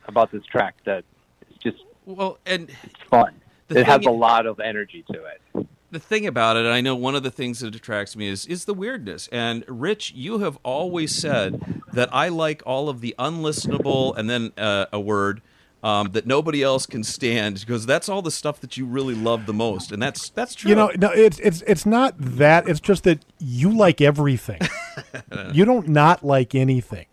[0.07, 1.03] about this track that
[1.49, 3.41] is just Well, and it's fun.
[3.69, 5.67] It has thing a i- lot of energy to it.
[5.91, 8.65] the thing about it, I know one of the things that attracts me is is
[8.65, 9.27] the weirdness.
[9.31, 11.59] And Rich, you have always said
[11.93, 15.41] that I like all of the unlistenable, and then uh, a word
[15.83, 19.45] um, that nobody else can stand, because that's all the stuff that you really love
[19.45, 20.69] the most, and that's that's true.
[20.69, 22.67] You know, no, it's it's it's not that.
[22.67, 24.59] It's just that you like everything.
[25.53, 27.05] you don't not like anything.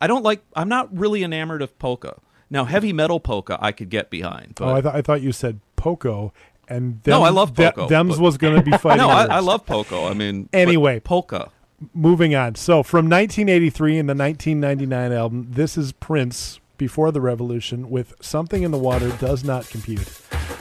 [0.00, 0.42] I don't like.
[0.54, 2.18] I'm not really enamored of polka.
[2.50, 4.56] Now, heavy metal polka, I could get behind.
[4.56, 6.32] But oh, I thought I thought you said Poco,
[6.68, 8.98] and them, No, I love Poco, Them's but- was going to be fighting.
[9.06, 9.24] no, I.
[9.26, 9.96] I love polka.
[9.96, 11.00] I mean, Anyway.
[11.00, 11.50] polka.
[11.92, 12.54] Moving on.
[12.54, 18.62] So from 1983 in the 1999 album, this is Prince before the revolution with Something
[18.62, 20.08] in the Water Does Not Compute.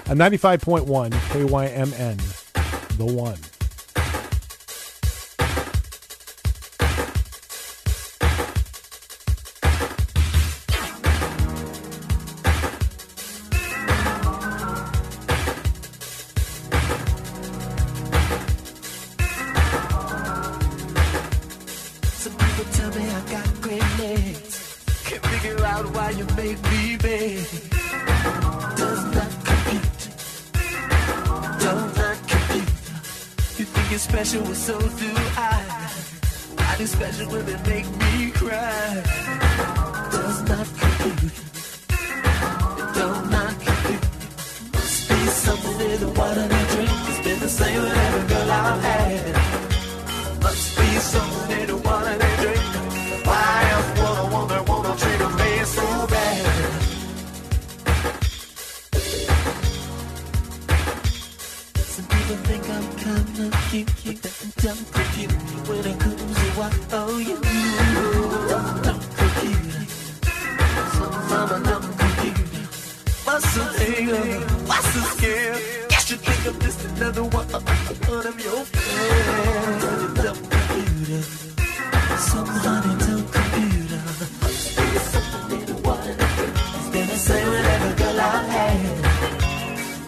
[0.08, 3.38] A 95.1 KYMN, the one.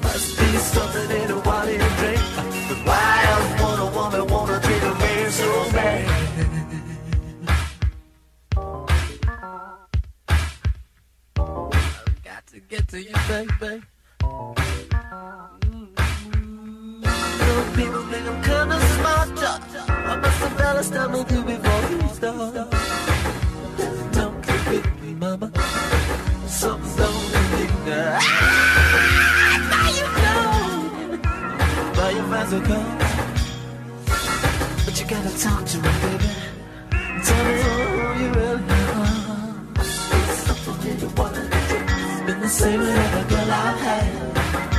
[0.04, 2.22] Must be something in the water you drink.
[2.86, 3.38] Why a
[3.96, 6.06] woman wanna a man so bad?
[11.38, 13.82] I've got to get to you, baby.
[14.22, 15.06] Mm-hmm.
[17.04, 19.30] Some people think I'm kinda smart.
[20.08, 20.50] What must a
[21.12, 22.75] me before he start?
[32.46, 33.00] You find.
[34.86, 36.30] But you gotta talk to me, baby.
[37.24, 37.72] Tell me who
[38.22, 39.84] you really are.
[39.84, 41.50] Something in the water.
[41.52, 44.75] It's been the same with every girl I've had.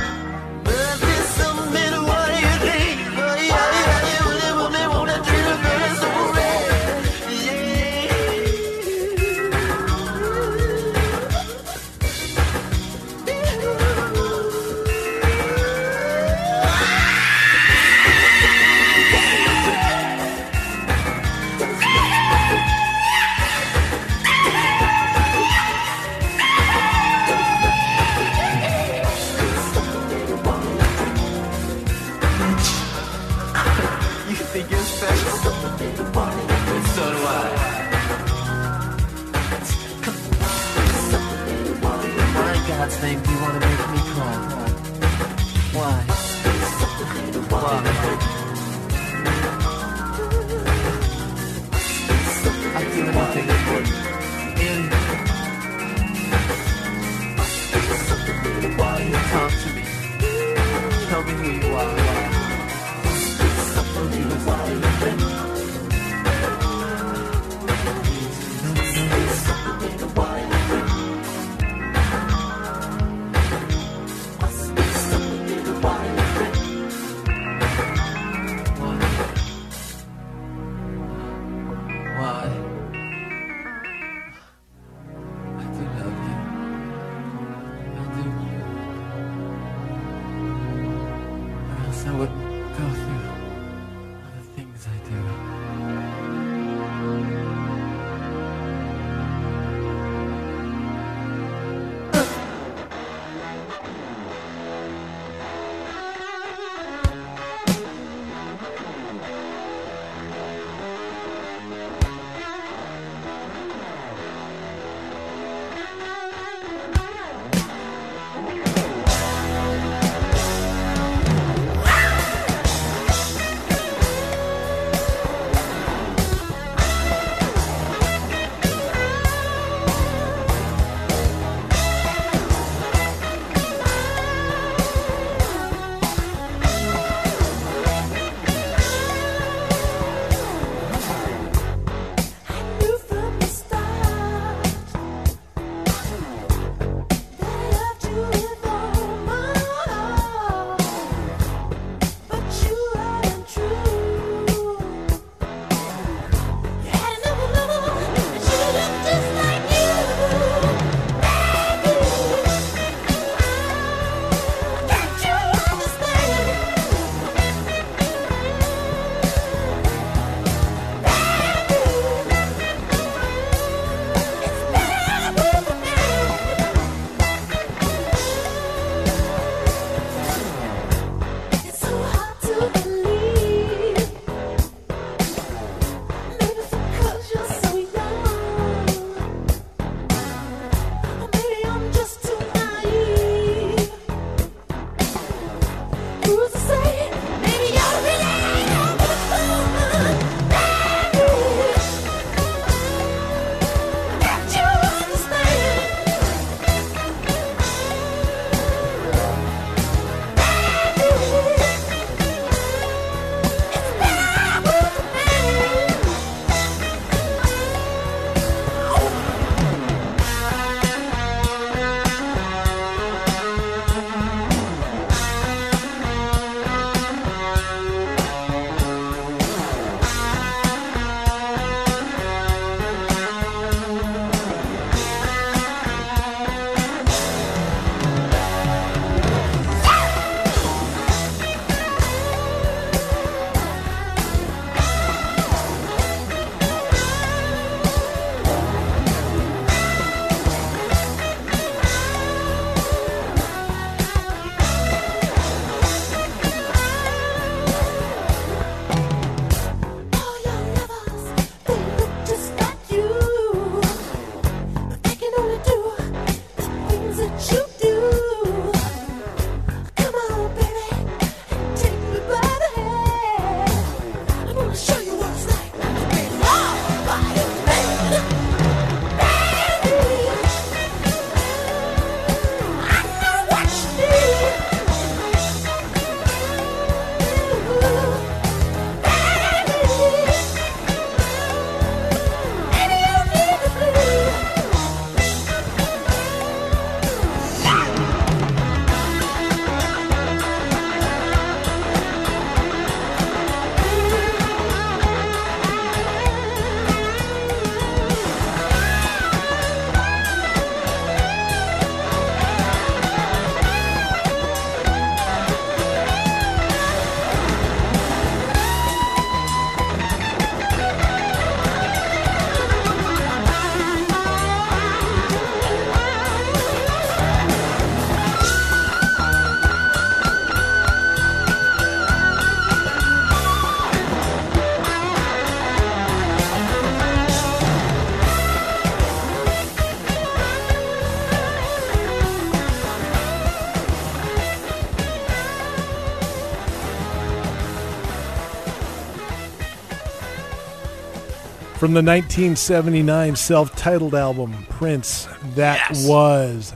[351.79, 356.07] From the 1979 self titled album, Prince, that Yes.
[356.07, 356.73] was.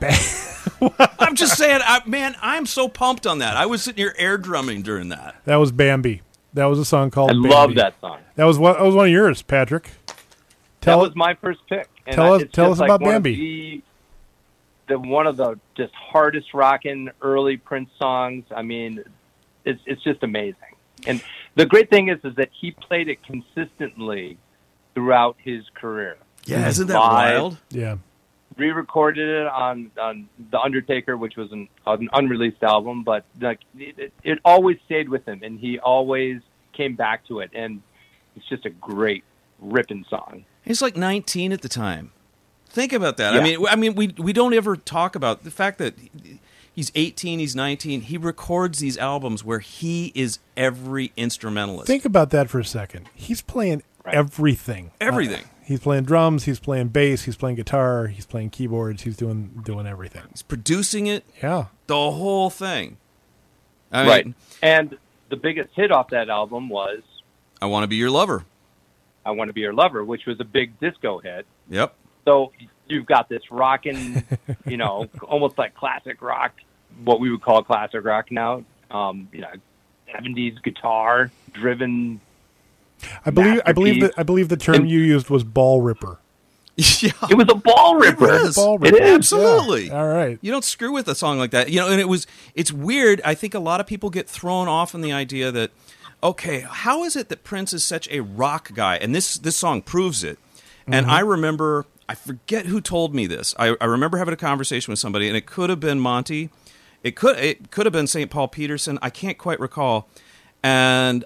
[1.18, 3.56] I'm just saying, I, man, I'm so pumped on that.
[3.58, 5.36] I was sitting here air drumming during that.
[5.44, 6.22] That was Bambi.
[6.54, 7.48] That was a song called I Bambi.
[7.50, 8.18] love that song.
[8.36, 9.90] That was one, that was one of yours, Patrick.
[10.80, 11.86] Tell that was my first pick.
[12.06, 13.82] And tell us- tell us like about one Bambi.
[14.88, 18.44] The, the one of the just hardest rocking early Prince songs.
[18.56, 19.04] I mean,
[19.66, 20.56] it's it's just amazing.
[21.06, 21.22] And
[21.54, 24.38] the great thing is, is that he played it consistently
[24.94, 26.16] throughout his career.
[26.46, 27.34] Yeah, isn't that Live.
[27.34, 27.58] wild?
[27.70, 27.96] yeah.
[28.56, 33.98] Re-recorded it on on The Undertaker, which was an, an unreleased album, but like it,
[33.98, 36.40] it, it always stayed with him, and he always
[36.72, 37.50] came back to it.
[37.54, 37.80] And
[38.36, 39.22] it's just a great
[39.60, 40.44] ripping song.
[40.64, 42.12] He's like 19 at the time.
[42.68, 43.34] Think about that.
[43.34, 45.94] I mean, I mean, we we don't ever talk about the fact that
[46.80, 48.00] he's 18, he's 19.
[48.02, 51.86] He records these albums where he is every instrumentalist.
[51.86, 53.08] Think about that for a second.
[53.14, 54.14] He's playing Right.
[54.14, 54.92] everything.
[54.98, 55.42] Everything.
[55.44, 56.44] Uh, he's playing drums.
[56.44, 57.24] He's playing bass.
[57.24, 58.06] He's playing guitar.
[58.06, 59.02] He's playing keyboards.
[59.02, 60.22] He's doing doing everything.
[60.30, 61.66] he's producing it, Yeah.
[61.86, 62.96] the whole thing.
[63.92, 64.34] I mean, right.
[64.62, 64.96] And
[65.28, 67.02] the biggest hit off that album was
[67.60, 68.46] I want to be your lover.
[69.26, 71.44] I Want to Be Your Lover, which was a big disco hit.
[71.68, 71.94] Yep.
[72.24, 72.52] So
[72.88, 74.24] you've got this rocking,
[74.66, 76.52] you know, almost like classic rock,
[77.04, 78.64] what we would call classic rock now.
[78.90, 79.50] Um, you know,
[80.14, 82.20] 70s guitar driven.
[83.24, 86.18] I believe I believe that I believe the term And- you used was ball ripper.
[86.76, 87.10] yeah.
[87.30, 88.30] It was a ball ripper.
[88.32, 88.56] is.
[88.56, 89.02] Ball It ripper.
[89.04, 89.10] is.
[89.16, 89.86] Absolutely.
[89.86, 89.98] Yeah.
[90.00, 90.38] All right.
[90.40, 91.70] You don't screw with a song like that.
[91.70, 93.20] You know, and it was it's weird.
[93.24, 95.70] I think a lot of people get thrown off in the idea that
[96.22, 98.96] okay, how is it that Prince is such a rock guy?
[98.96, 100.38] And this this song proves it.
[100.86, 103.54] And I remember I forget who told me this.
[103.58, 106.50] I, I remember having a conversation with somebody, and it could have been Monty.
[107.02, 108.30] It could it could have been St.
[108.30, 108.98] Paul Peterson.
[109.02, 110.08] I can't quite recall.
[110.62, 111.24] And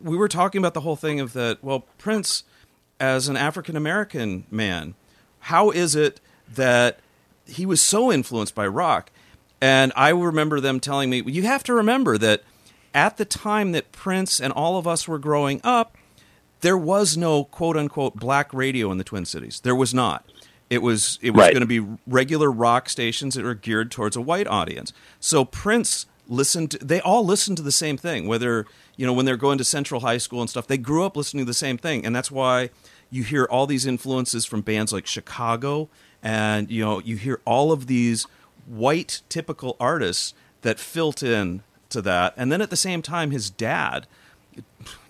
[0.00, 1.62] we were talking about the whole thing of that.
[1.62, 2.44] Well, Prince,
[3.00, 4.94] as an African American man,
[5.40, 6.20] how is it
[6.54, 7.00] that
[7.46, 9.10] he was so influenced by rock?
[9.60, 12.42] And I remember them telling me, you have to remember that
[12.94, 15.96] at the time that Prince and all of us were growing up,
[16.60, 19.60] there was no quote unquote black radio in the Twin Cities.
[19.60, 20.24] There was not.
[20.70, 21.52] It was it was Right.
[21.52, 24.92] going to be regular rock stations that were geared towards a white audience.
[25.20, 28.66] So Prince listened to, they all listened to the same thing whether
[28.96, 30.66] you know when they're going to Central High School and stuff.
[30.66, 32.70] They grew up listening to the same thing and that's why
[33.10, 35.88] you hear all these influences from bands like Chicago
[36.22, 38.26] and you know you hear all of these
[38.66, 42.34] white typical artists that filt in to that.
[42.36, 44.06] And then at the same time his dad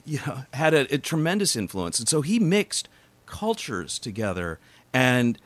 [0.05, 1.99] you know, had a, a tremendous influence.
[1.99, 2.89] And so he mixed
[3.27, 4.59] cultures together.
[4.93, 5.39] And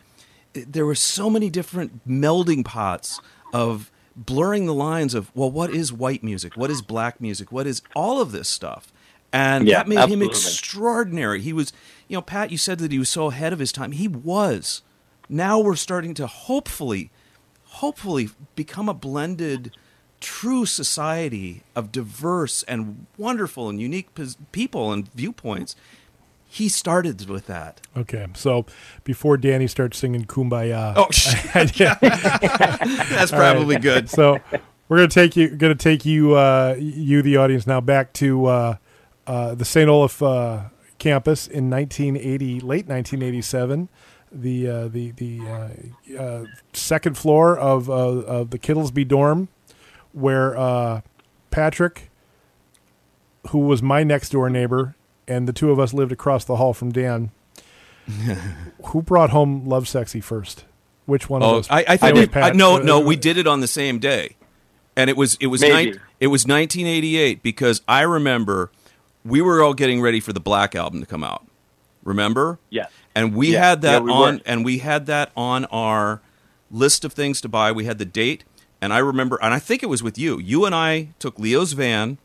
[0.54, 3.20] there were so many different melding pots
[3.52, 6.56] of blurring the lines of, well, what is white music?
[6.56, 7.50] What is black music?
[7.50, 8.92] What is all of this stuff?
[9.32, 11.40] And Yeah, that made him extraordinary.
[11.40, 11.72] He was,
[12.08, 13.92] you know, Pat, you said that he was so ahead of his time.
[13.92, 14.82] He was.
[15.28, 17.10] Now we're starting to hopefully,
[17.64, 19.74] hopefully become a blended,
[20.20, 24.10] true society of diverse and wonderful and unique
[24.52, 25.74] people and viewpoints.
[26.52, 27.80] He started with that.
[27.96, 28.26] Okay.
[28.34, 28.66] So
[29.04, 31.98] before Danny starts singing "Kumbaya," Oh, shit.
[33.08, 34.10] that's probably good.
[34.10, 34.38] So
[34.86, 38.76] we're gonna take you gonna take you uh, you the audience now back to uh,
[39.26, 39.88] uh, the St.
[39.88, 40.64] Olaf uh,
[40.98, 43.88] campus in 1980, late 1987.
[44.30, 46.44] The uh, the the uh, uh,
[46.74, 49.48] second floor of uh, of the Kittelsby dorm,
[50.12, 51.00] where uh,
[51.50, 52.10] Patrick,
[53.48, 54.96] who was my next door neighbor,
[55.28, 57.30] and the two of us lived across the hall from Dan.
[58.86, 60.64] who brought home "Lovesexy" first?
[61.06, 61.68] Which one of Oh, us?
[61.70, 62.42] I, I think was we, Pat.
[62.54, 64.36] I, no, Uh, no, we did it on the same day,
[64.96, 65.90] and it was it was Maybe.
[65.92, 68.70] nine, it was 1988 because I remember
[69.24, 71.46] we were all getting ready for the Black album to come out.
[72.04, 72.58] Remember?
[72.70, 72.90] Yes.
[73.14, 73.68] And we Yeah.
[73.68, 74.40] had that Yeah, we on, were.
[74.46, 76.20] and we had that on our
[76.70, 77.70] list of things to buy.
[77.70, 78.42] We had the date,
[78.80, 80.38] and I remember, and I think it was with you.
[80.40, 82.18] You and I took Leo's van.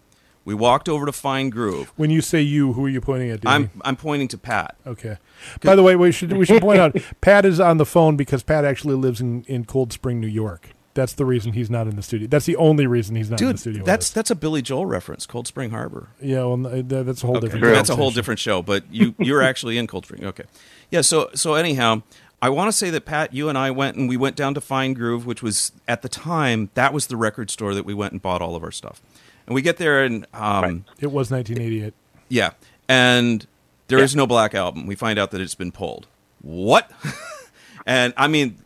[0.47, 1.91] We walked over to Fine Groove.
[1.97, 3.41] When you say you, who are you pointing at?
[3.41, 3.65] Danny?
[3.65, 4.77] I'm I'm pointing to Pat.
[4.87, 5.17] okay.
[5.61, 8.43] By the way, we should we should point out Pat is on the phone because
[8.43, 10.69] Pat actually lives in, in Cold Spring, New York.
[10.93, 12.29] That's the reason he's not in the studio.
[12.29, 13.81] That's the only reason he's not in the studio.
[13.81, 14.11] with that's us.
[14.13, 16.11] that's a Billy Joel reference, Cold Spring Harbor.
[16.21, 16.37] yeah.
[16.45, 17.65] Well, no, that- that's a whole different.
[17.65, 20.23] That's a whole different show, but you you're actually in Cold Spring.
[20.23, 20.45] Okay.
[20.91, 22.03] Yeah, so so anyhow,
[22.41, 24.61] I want to say that Pat, you and I went and we went down to
[24.61, 28.13] Fine Groove, which was at the time that was the record store that we went
[28.13, 29.01] and bought all of our stuff.
[29.47, 31.93] And we get there and um It was 1988.
[32.29, 32.51] yeah,
[32.87, 33.47] and
[33.87, 34.85] there is no Black album.
[34.85, 36.07] We find out that it's been pulled.
[36.41, 36.91] What?
[37.85, 38.57] and I mean,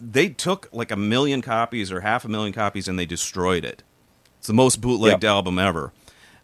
[0.00, 3.82] they took like a million copies or half a million copies and they destroyed it.
[4.38, 5.92] It's the most bootlegged album ever.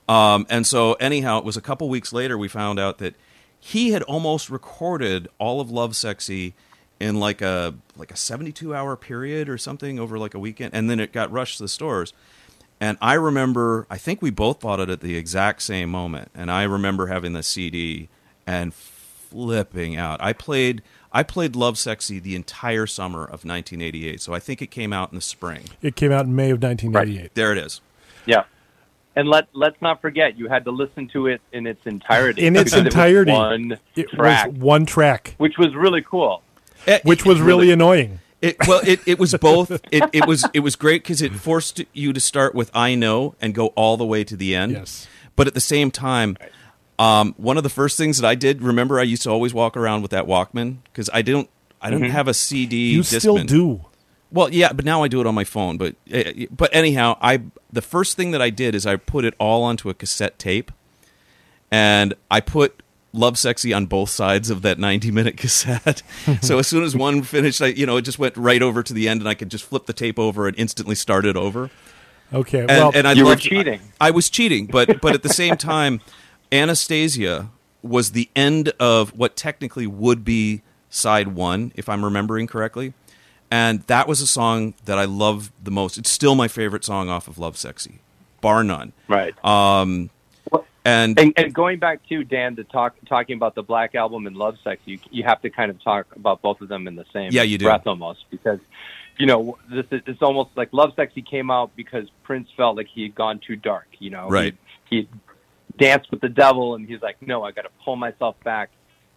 [0.08, 3.14] Um, and so, anyhow, it was a couple weeks later we found out that
[3.58, 6.52] he had almost recorded all of Lovesexy
[7.00, 10.88] in like a like a 72 hour period or something over like a weekend and
[10.88, 12.12] then it got rushed to the stores
[12.80, 16.50] and I remember I think we both bought it at the exact same moment and
[16.50, 18.08] I remember having the CD
[18.46, 20.20] and flipping out.
[20.22, 24.20] I played I played Lovesexy the entire summer of 1988.
[24.20, 25.64] So I think it came out in the spring.
[25.80, 27.34] It came out in May of 1988.
[27.34, 27.80] There it is.
[28.26, 28.44] Yeah.
[29.14, 32.46] And let let's not forget, you had to listen to it in its entirety.
[32.46, 33.32] In its because it was entirety.
[33.32, 36.42] one It track, was one track, which was really cool.
[36.86, 38.20] Eh, it- which was really annoying.
[38.46, 39.70] It, well, it, it was both.
[39.90, 43.34] It, it was it was great because it forced you to start with "Eye No"
[43.40, 44.72] and go all the way to the end.
[44.72, 45.06] Yes.
[45.34, 46.36] But at the same time,
[46.98, 49.76] um, one of the first things that I did, remember, I used to always walk
[49.76, 51.48] around with that Walkman because I don't
[51.80, 52.92] I don't have a CD.
[52.92, 53.84] You still do.
[54.30, 55.76] Well, yeah, but now I do it on my phone.
[55.76, 57.42] But uh, but anyhow, I
[57.72, 60.72] the first thing that I did is I put it all onto a cassette tape,
[61.70, 62.82] and I put
[63.16, 66.02] Lovesexy on both sides of that 90 minute cassette.
[66.42, 68.92] so as soon as one finished, I you know it just went right over to
[68.92, 71.70] the end, and I could just flip the tape over and instantly start it over.
[72.32, 72.60] Okay.
[72.60, 73.80] And, well, and I You were cheating.
[74.00, 76.00] I, I was cheating, but but at the same time,
[76.50, 77.50] Anna Stesia
[77.82, 82.94] was the end of what technically would be side one, if I'm remembering correctly.
[83.50, 85.98] And that was a song that I loved the most.
[85.98, 87.98] It's still my favorite song off of Lovesexy,
[88.40, 88.92] bar none.
[89.06, 89.32] Right.
[89.44, 90.10] Um,
[90.86, 94.36] and, And, and going back to Dan to talk talking about the Black Album and
[94.36, 97.04] Love Sex, you you have to kind of talk about both of them in the
[97.12, 97.64] same Yeah, you do.
[97.64, 98.60] breath almost because
[99.18, 103.02] you know this is it's almost like Lovesexy came out because Prince felt like he
[103.02, 103.88] had gone too dark.
[103.98, 104.54] You know, Right.
[104.88, 105.08] He, he
[105.76, 108.70] danced with the devil, and he's like, no, I got to pull myself back.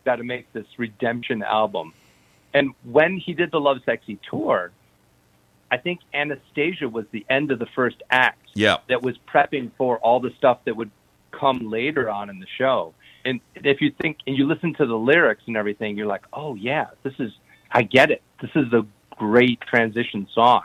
[0.05, 1.93] Got to make this redemption album.
[2.53, 4.72] And when he did the Lovesexy tour,
[5.72, 9.72] I think Anna Stesia was the end of the first act yeah, that was prepping
[9.78, 10.89] for all the stuff that would
[11.39, 12.93] come later on in the show.
[13.25, 16.55] And if you think and you listen to the lyrics and everything, you're like, oh
[16.55, 17.31] yeah, this is
[17.71, 18.21] I get it.
[18.41, 18.85] This is a
[19.17, 20.63] great transition song.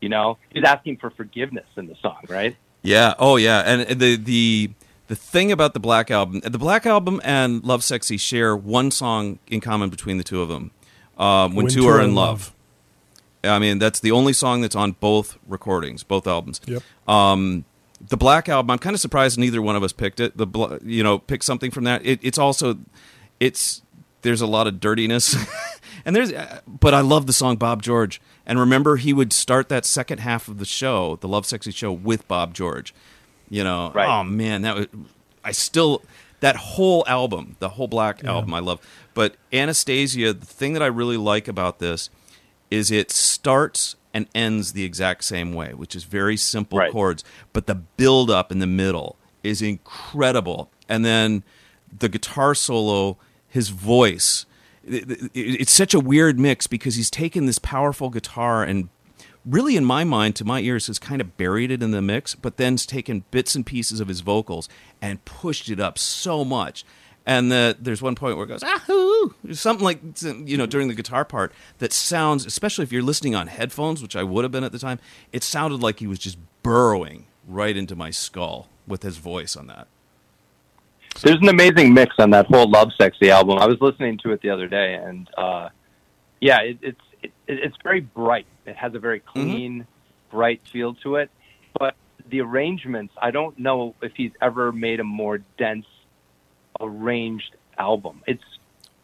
[0.00, 2.56] You know, he's asking for forgiveness in the song, right?
[2.82, 3.14] Yeah.
[3.18, 3.60] Oh, yeah.
[3.60, 4.70] And the the
[5.08, 9.60] the thing about the Black Album, the Black Album and Lovesexy share one song in
[9.60, 10.70] common between the two of them.
[11.18, 12.54] Um, when, two are in love.
[13.44, 16.60] I mean, that's the only song that's on both recordings, both albums.
[16.64, 16.82] Yep.
[17.06, 17.64] Um,
[18.00, 20.36] the Black Album, I'm kind of surprised neither one of us picked it.
[20.36, 22.04] The you know picked something from that.
[22.04, 22.78] It, it's also
[23.38, 23.82] it's
[24.22, 25.36] there's a lot of dirtiness,
[26.04, 28.20] and there's uh, but I love the song Bob George.
[28.46, 32.26] And remember, he would start that second half of the show, the Lovesexy show, with
[32.26, 32.92] Bob George.
[33.48, 34.08] You know, Right.
[34.08, 34.86] oh man, that was
[35.44, 36.02] I still
[36.40, 38.80] that whole album, the whole Black album, I love.
[39.12, 42.08] But Anna Stesia, the thing that I really like about this
[42.70, 46.90] is it starts and ends the exact same way, which is very simple Right.
[46.92, 50.70] chords, but the build up in the middle is incredible.
[50.88, 51.42] And then
[51.96, 53.16] the guitar solo,
[53.48, 54.46] his voice,
[54.86, 58.88] it- it- it's such a weird mix because he's taken this powerful guitar and
[59.46, 62.34] really in my mind to my ears has kind of buried it in the mix
[62.34, 64.68] but then's taken bits and pieces of his vocals
[65.00, 66.84] and pushed it up so much
[67.26, 70.00] and the, there's one point where it goes ahoo something like
[70.46, 74.16] you know during the guitar part that sounds especially if you're listening on headphones which
[74.16, 74.98] i would have been at the time
[75.32, 79.66] it sounded like he was just burrowing right into my skull with his voice on
[79.66, 79.86] that
[81.22, 83.58] There's an amazing mix on that whole Lovesexy album.
[83.58, 85.68] I was listening to it the other day, and uh,
[86.40, 88.46] yeah, it, it's it, it's very bright.
[88.66, 89.86] It has a very clean,
[90.30, 91.30] bright feel to it.
[91.78, 91.94] But
[92.30, 95.86] the arrangements, I don't know if he's ever made a more dense
[96.80, 98.22] arranged album.
[98.26, 98.42] It's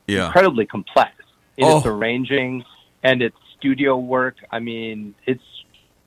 [0.06, 1.12] yeah incredibly complex
[1.56, 1.90] in its Oh.
[1.90, 2.64] arranging
[3.02, 4.36] and its studio work.
[4.50, 5.42] I mean, it's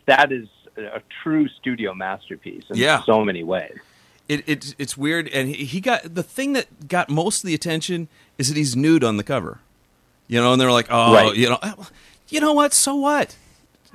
[0.05, 0.47] that is
[0.77, 3.03] a true studio masterpiece in Yeah.
[3.03, 3.77] so many ways.
[4.29, 7.53] it, it's it's weird and he, he got the thing that got most of the
[7.55, 8.07] attention
[8.37, 9.59] is that he's nude on the cover
[10.27, 11.35] you know and they're like oh Right.
[11.35, 11.87] you know "Oh,
[12.29, 13.35] you know what so what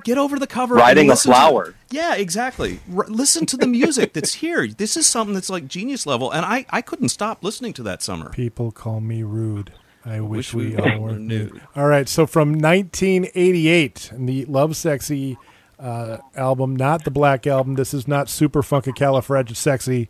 [0.03, 1.75] get over the cover Riding and a listen to- flower.
[1.91, 6.05] yeah exactly R- listen to the music that's here this is something that's like genius
[6.05, 9.71] level and i i couldn't stop listening to that summer People call me rude.
[10.07, 11.53] I wish, Wish we, we all were were nude.
[11.53, 11.61] nude.
[11.75, 15.35] All right, so from 1988, and the Lovesexy
[15.79, 17.73] uh, album, not the Black album.
[17.73, 20.07] This is not Superfunkycalifragisexy.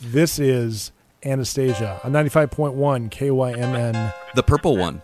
[0.00, 0.90] This is
[1.22, 4.12] Anna Stesia on 95.1 KYMN.
[4.34, 5.02] the purple one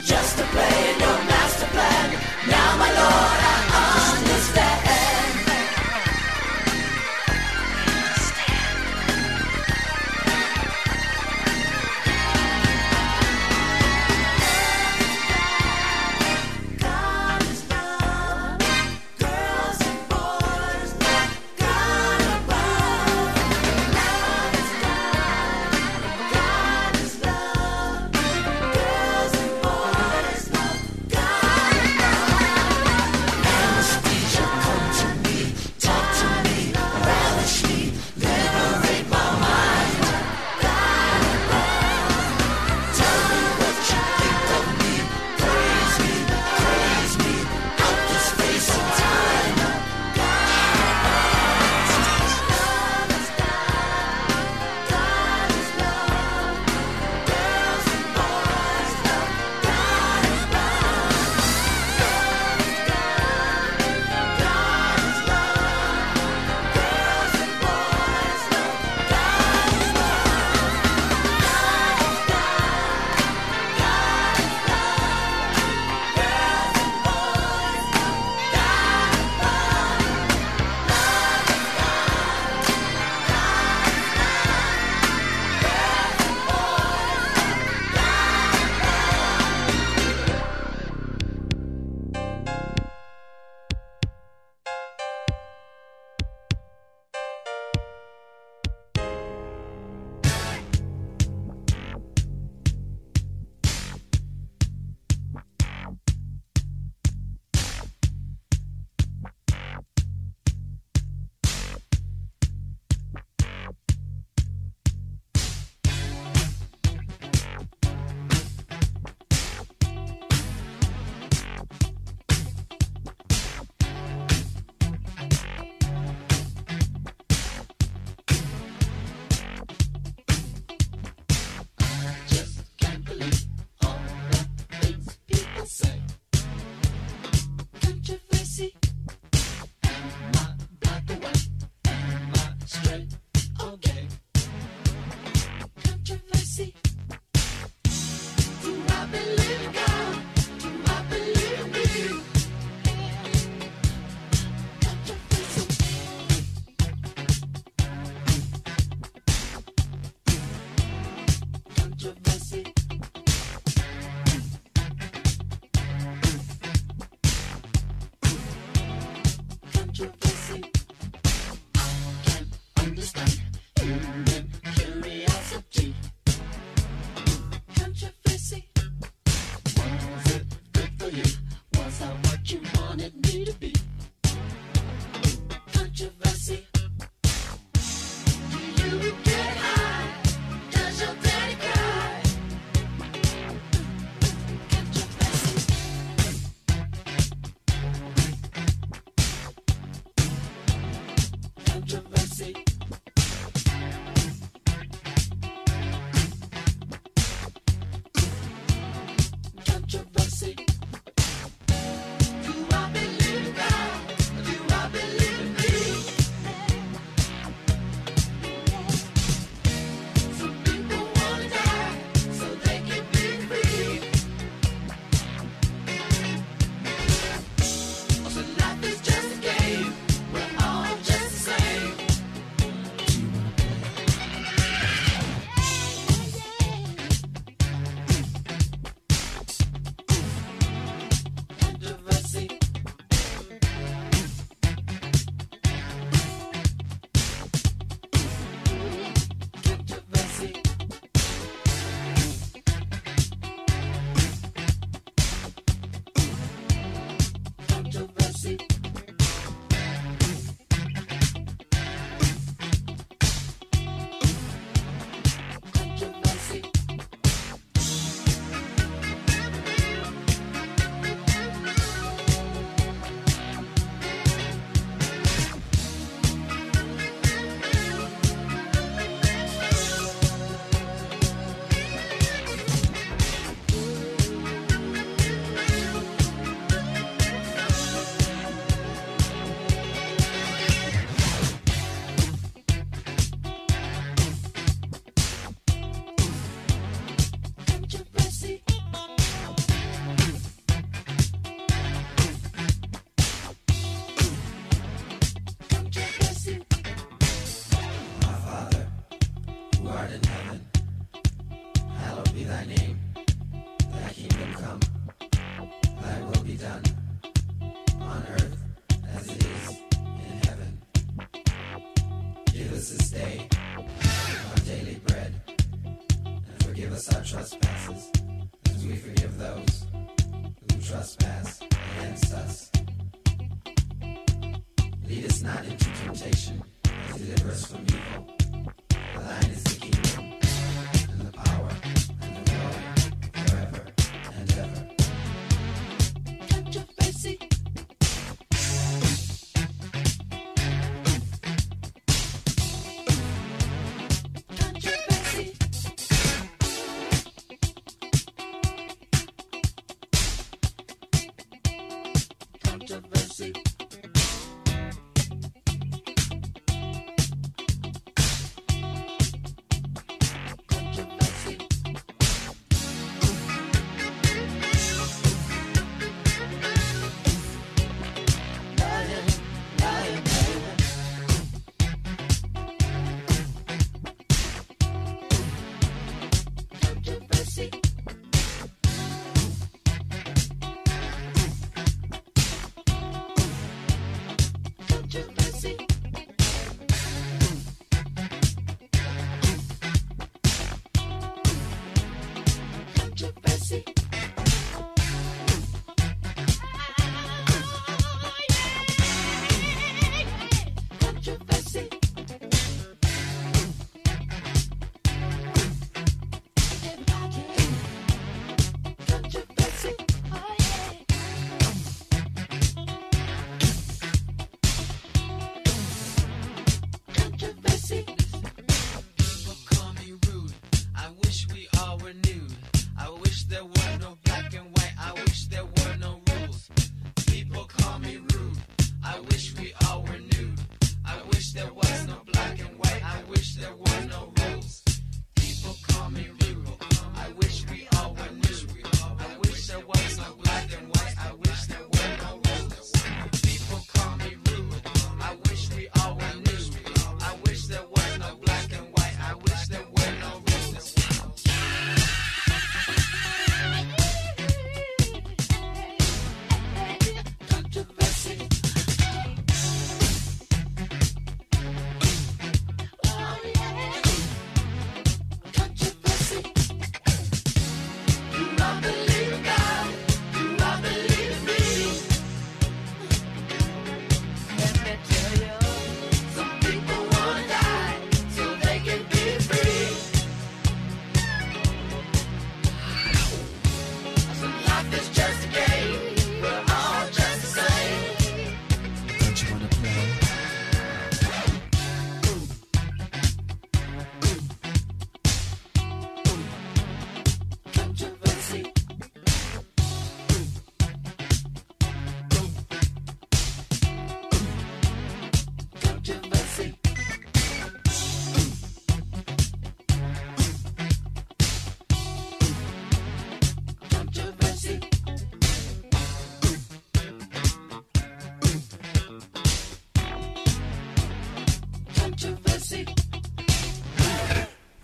[0.00, 0.49] Just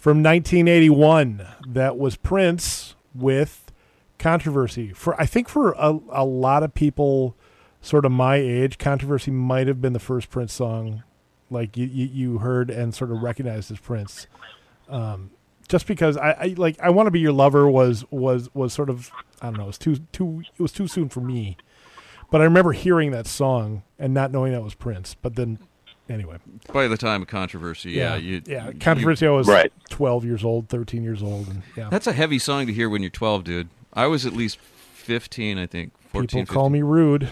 [0.07, 3.73] From 1981, that was Prince with
[4.21, 4.93] Controversy.
[4.93, 7.35] For I think for a, a lot of people,
[7.81, 11.03] sort of my age, Controversy might have been the first Prince song,
[11.51, 14.29] like you, you, you heard and sort of recognized as Prince.
[14.89, 15.33] Um,
[15.67, 18.91] just because I, I like I want to be your lover was was was sort
[18.91, 19.11] of
[19.43, 21.57] I don't know it was too too it was too soon for me,
[22.31, 25.17] but I remember hearing that song and not knowing that was Prince.
[25.21, 25.59] But then
[26.09, 26.37] anyway,
[26.73, 29.27] By the time of controversy, yeah, you, yeah, you- Controversy.
[29.27, 29.73] I was Right.
[29.91, 31.89] twelve years old, thirteen years old, and yeah.
[31.91, 33.69] That's a heavy song to hear when you're 12, dude.
[33.93, 34.59] I was at least
[34.95, 35.93] 15, I think.
[36.13, 37.31] 14, People call me rude.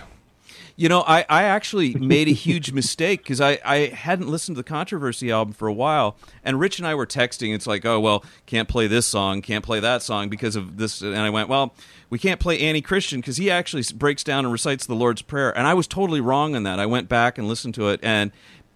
[0.76, 4.62] You know, I, I actually made a huge mistake because I, I hadn't listened to
[4.62, 6.16] the Controversy album for a while.
[6.44, 7.54] And Rich and I were texting.
[7.54, 11.00] It's like, oh, well, can't play this song, can't play that song because of this.
[11.00, 11.74] And I went, well,
[12.10, 15.56] we can't play Annie Christian because he actually breaks down and recites the Lord's Prayer.
[15.56, 16.80] And I was totally wrong on that.
[16.80, 18.00] I went back and listened to it.
[18.02, 18.32] And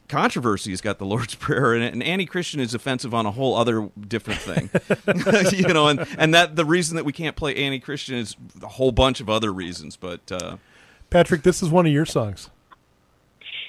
[0.09, 3.55] Controversy's got the Lord's Prayer in it, and Annie Christian is offensive on a whole
[3.57, 4.71] other different thing,
[5.59, 8.67] you know, and, and that the reason that we can't play Annie Christian is a
[8.69, 10.57] whole bunch of other reasons, but uh,
[11.11, 12.51] Patrick, this is one of your songs.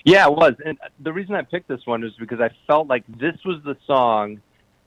[0.05, 0.53] Yeah, it was.
[0.65, 3.75] And the reason I picked this one is because I felt like this was the
[3.85, 4.39] song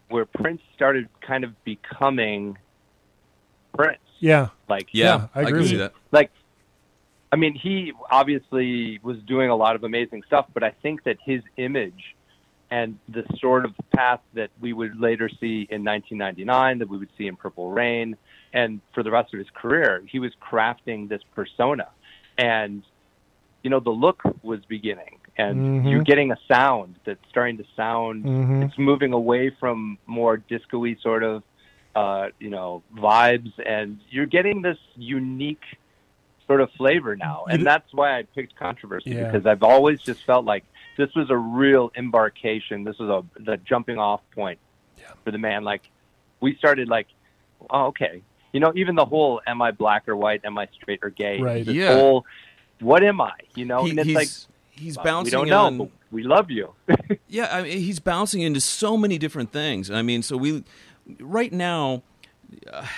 [0.09, 2.57] where Prince started kind of becoming
[3.75, 3.99] Prince.
[4.21, 5.79] Yeah, Like, yeah, I agree can with see you.
[5.81, 5.93] that.
[6.13, 6.31] like
[7.33, 11.17] I mean, he obviously was doing a lot of amazing stuff, but I think that
[11.25, 12.05] his image
[12.71, 17.11] and the sort of path that we would later see in 1999, that we would
[17.17, 18.17] see in Purple Rain,
[18.53, 21.89] and for the rest of his career, he was crafting this persona.
[22.39, 22.83] And,
[23.63, 25.91] you know, the look was beginning, and Mhm.
[25.91, 28.63] you're getting a sound that's starting to sound Mhm.
[28.63, 31.43] it's moving away from more disco-y sort of
[31.95, 35.65] uh, you know vibes and you're getting this unique
[36.47, 37.45] sort of flavor now.
[37.49, 39.31] And that's why i picked controversy Yeah.
[39.31, 40.65] because i've always just felt like
[40.99, 42.85] this was a real embarkation.
[42.85, 44.59] This was a the jumping off point
[45.25, 45.65] for the man.
[45.65, 45.83] Like
[46.41, 47.07] we started like
[47.71, 48.23] oh okay.
[48.53, 50.45] You know even the whole am i black or white?
[50.45, 51.41] Am i straight or gay?
[51.41, 51.65] Right.
[51.65, 51.95] this Yeah.
[51.95, 52.27] whole
[52.81, 53.33] what am i?
[53.55, 54.29] You know He- and it's he's like
[54.71, 56.75] he's well, bouncing we don't know on we love you.
[57.29, 59.91] Yeah I mean, he's bouncing into so many different things.
[59.91, 60.63] I mean so we
[61.21, 62.03] right now
[62.71, 62.89] uh, it,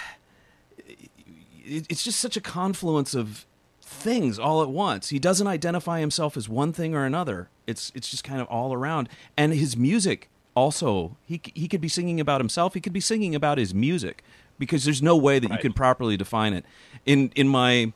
[1.65, 3.47] it's just such a confluence of
[3.81, 8.09] things all at once he doesn't identify himself as one thing or another it's it's
[8.11, 12.41] just kind of all around and his music also he he could be singing about
[12.41, 14.23] himself he could be singing about his music
[14.59, 15.61] because there's no way that you Right.
[15.61, 16.65] can properly define it
[17.05, 17.93] in in my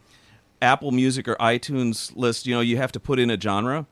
[0.60, 3.86] Apple Music or iTunes list, you know, you have to put in a genre.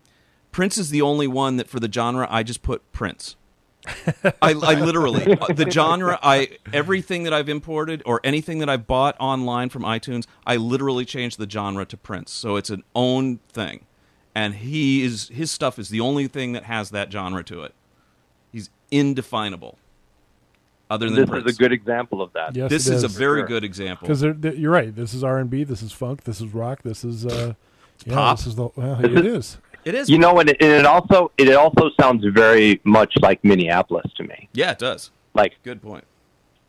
[0.50, 3.36] Prince is the only one that for the genre I just put Prince.
[4.42, 8.86] I, I literally uh, the genre I everything that I've imported or anything that I've
[8.86, 13.38] bought online from iTunes I literally changed the genre to Prince so it's an own
[13.48, 13.86] thing
[14.34, 17.74] and he is his stuff is the only thing that has that genre to it
[18.52, 19.78] he's indefinable
[20.88, 23.40] other than this Prince is a good example of that Yes, this is a very
[23.40, 23.46] Sure.
[23.48, 24.94] good example Because you're right.
[24.94, 25.64] This is R and B.
[25.64, 26.22] This is funk.
[26.24, 26.82] This is rock.
[26.84, 27.54] This is uh,
[28.04, 28.36] yeah, pop.
[28.38, 29.58] This is the well, it is.
[29.86, 33.42] It is You know, and it, and it also it also sounds very much like
[33.42, 34.48] Minneapolis to me.
[34.52, 36.04] yeah it does Like good point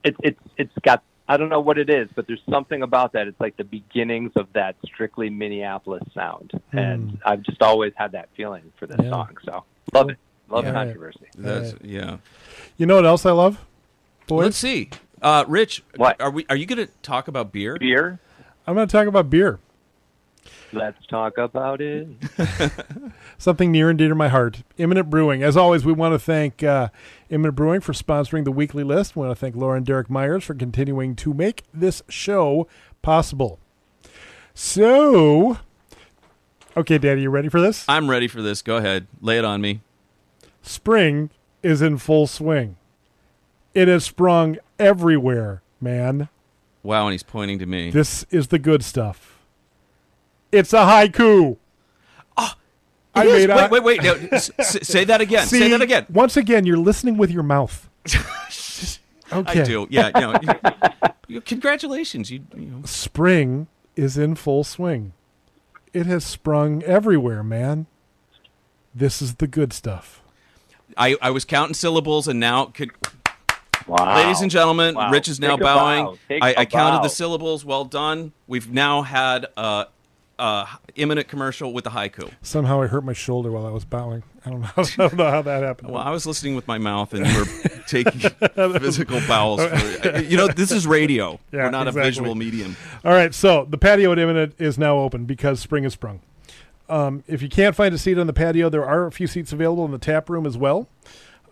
[0.05, 3.27] it's it's it's got I don't know what it is, but there's something about that.
[3.27, 8.29] It's like the beginnings of that strictly Minneapolis sound, and I've just always had that
[8.37, 8.95] feeling for this.
[9.03, 9.09] Yeah.
[9.09, 9.35] song.
[9.43, 10.17] So love it,
[10.49, 10.71] love Yeah.
[10.71, 11.25] controversy.
[11.37, 11.81] that's Right.
[11.83, 12.17] yeah
[12.77, 13.59] You know what else I love?
[14.27, 14.89] Boys, Let's see.
[15.21, 16.21] Uh, Rich, What?
[16.21, 16.45] are we?
[16.49, 17.75] Are you going to talk about beer?
[17.77, 18.19] Beer,
[18.65, 19.59] I'm going to talk about beer.
[20.73, 22.07] Let's talk about it.
[23.37, 24.63] Something near and dear to my heart.
[24.77, 25.43] Imminent Brewing.
[25.43, 26.89] As always, we want to thank uh,
[27.29, 29.15] Imminent Brewing for sponsoring the weekly list.
[29.15, 32.67] We want to thank Laura and Derek Myers for continuing to make this show
[33.01, 33.59] possible.
[34.53, 35.59] So,
[36.75, 37.85] okay, Daddy, you ready for this?
[37.87, 38.61] I'm ready for this.
[38.61, 39.81] Go ahead, lay it on me.
[40.61, 41.29] Spring
[41.61, 42.75] is in full swing.
[43.73, 46.29] It has sprung everywhere, man.
[46.81, 47.91] Wow, and he's pointing to me.
[47.91, 49.36] This is the good stuff.
[50.51, 51.57] It's a haiku.
[52.37, 52.53] Oh,
[53.15, 53.47] I It is.
[53.47, 55.45] made wait, a- wait, wait, no, s- s- say that again.
[55.47, 56.05] say that again.
[56.09, 57.89] Once again, you're listening with your mouth.
[59.33, 59.59] Okay.
[59.59, 59.87] I do.
[59.89, 60.09] Yeah.
[60.15, 60.39] No.
[61.27, 62.31] you- congratulations.
[62.31, 62.45] You.
[62.55, 62.81] you know.
[62.85, 63.67] Spring
[63.97, 65.11] is in full swing.
[65.93, 67.87] It has sprung everywhere, man.
[68.95, 70.23] This is the good stuff.
[70.95, 72.91] I, I was counting syllables, and now, could,
[73.85, 75.11] Wow, ladies and gentlemen, Wow.
[75.11, 76.05] Rich is now Take bowing.
[76.05, 76.17] bow.
[76.29, 77.03] Take I, a I counted bow.
[77.03, 77.65] the syllables.
[77.65, 78.31] Well done.
[78.47, 79.87] We've now had a,
[80.39, 82.31] a imminent commercial with the haiku.
[82.41, 84.23] Somehow I hurt my shoulder while I was bowing.
[84.45, 84.69] I don't know.
[84.77, 85.91] I don't know how that happened.
[85.91, 88.19] Well, I was listening with my mouth, and you were taking
[88.79, 89.65] physical bowels.
[89.65, 91.39] For, you know, this is radio.
[91.51, 92.01] Yeah, we're not exactly.
[92.01, 92.77] a visual medium.
[93.03, 96.21] All right, so the patio at Imminent is now open because spring has sprung.
[96.89, 99.51] Um, if you can't find a seat on the patio, there are a few seats
[99.51, 100.87] available in the tap room as well.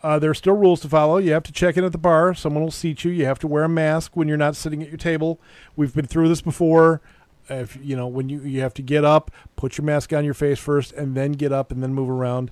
[0.01, 1.17] Uh, there are still rules to follow.
[1.17, 2.35] You have to check in at the bar.
[2.35, 3.11] Someone will seat you.
[3.11, 5.39] You have to wear a mask when you're not sitting at your table.
[5.75, 7.01] We've been through this before.
[7.49, 10.33] If you know when you you have to get up, put your mask on your
[10.33, 12.51] face first, and then get up and then move around.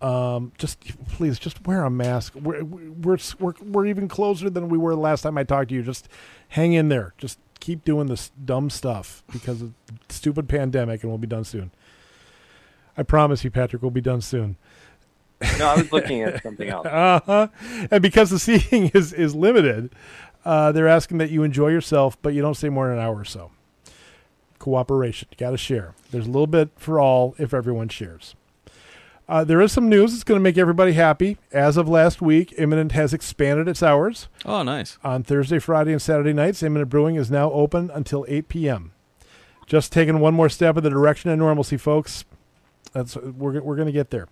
[0.00, 2.34] Um, just please, just wear a mask.
[2.34, 5.74] We're, we're we're we're even closer than we were the last time I talked to
[5.74, 5.82] you.
[5.82, 6.08] Just
[6.48, 7.14] hang in there.
[7.18, 11.44] Just keep doing this dumb stuff because of the stupid pandemic, and we'll be done
[11.44, 11.70] soon.
[12.96, 14.56] I promise you, Patrick, we'll be done soon.
[15.58, 16.86] No, I was looking at something else.
[16.86, 17.48] Uh-huh.
[17.90, 19.94] And because the seating is is limited,
[20.44, 23.18] uh, they're asking that you enjoy yourself, but you don't stay more than an hour
[23.18, 23.50] or so.
[24.60, 25.94] Cooperation, you got to share.
[26.12, 28.36] There's a little bit for all if everyone shares.
[29.28, 31.38] Uh, there is some news that's going to make everybody happy.
[31.52, 34.28] As of last week, Imminent has expanded its hours.
[34.44, 34.98] Oh, nice.
[35.02, 38.92] On Thursday, Friday, and Saturday nights, Imminent Brewing is now open until 8 p.m.
[39.66, 42.24] Just taking one more step in the direction of normalcy, folks.
[42.92, 44.26] That's we're we're going to get there.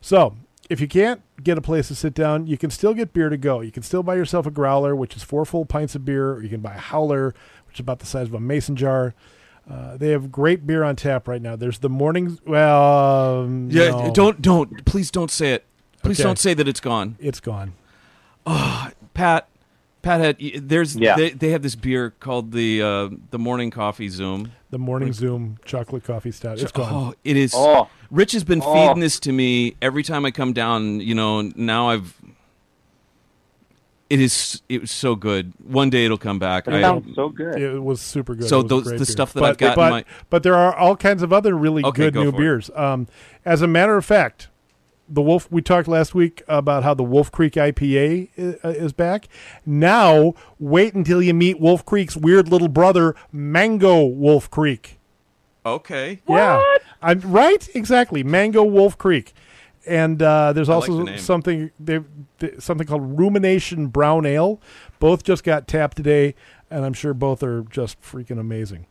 [0.00, 0.36] So,
[0.70, 3.36] if you can't get a place to sit down, you can still get beer to
[3.36, 3.60] go.
[3.60, 6.42] You can still buy yourself a growler, which is four full pints of beer, or
[6.42, 7.34] you can buy a howler,
[7.66, 9.14] which is about the size of a mason jar.
[9.68, 11.56] Uh, they have great beer on tap right now.
[11.56, 12.38] There's the morning.
[12.46, 15.64] Well, um, Yeah, no, don't don't please don't say it.
[16.02, 16.26] Please Okay.
[16.28, 17.16] don't say that it's gone.
[17.20, 17.72] It's gone.
[18.46, 19.48] Oh, Pat,
[20.02, 21.14] Pat had there's Yeah.
[21.16, 24.52] they, they have this beer called the uh, the morning coffee zoom.
[24.70, 26.60] The morning Zoom chocolate coffee stout.
[26.60, 26.92] It's gone.
[26.92, 27.52] Oh, it is.
[27.56, 27.88] Oh.
[28.10, 28.72] Rich has been Oh.
[28.72, 31.00] feeding this to me every time I come down.
[31.00, 32.14] You know, now I've.
[34.10, 34.60] It is.
[34.68, 35.52] It was so good.
[35.64, 36.66] One day it'll come back.
[36.66, 37.60] It I- sounds so good.
[37.62, 38.48] It was super good.
[38.48, 39.12] So It was those- great the beer.
[39.12, 41.84] stuff that but, I've got but, my- but there are all kinds of other really
[41.84, 42.70] Okay, good go new beers.
[42.74, 43.06] Um,
[43.44, 44.48] as a matter of fact,
[45.08, 45.46] the Wolf.
[45.50, 49.28] We talked last week about how the Wolf Creek IPA is, uh, is back.
[49.64, 54.98] Now, wait until you meet Wolf Creek's weird little brother, Mango Wolf Creek.
[55.66, 56.20] okay.
[56.28, 56.62] Yeah,
[57.02, 57.68] I'm right.
[57.74, 59.32] Exactly, Mango Wolf Creek,
[59.86, 62.00] and uh, there's I like also the something they
[62.58, 64.60] something called Rumination Brown Ale.
[64.98, 66.34] Both just got tapped today,
[66.70, 68.86] and I'm sure both are just freaking amazing.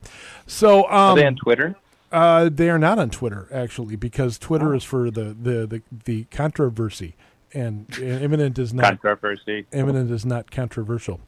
[0.47, 1.75] So, Are um, they on Twitter?
[2.11, 6.23] Uh, they are not on Twitter actually, because Twitter is for the the the, the
[6.25, 7.15] controversy,
[7.53, 9.65] and, and imminent is not Controversy.
[9.71, 11.19] imminent is not controversial.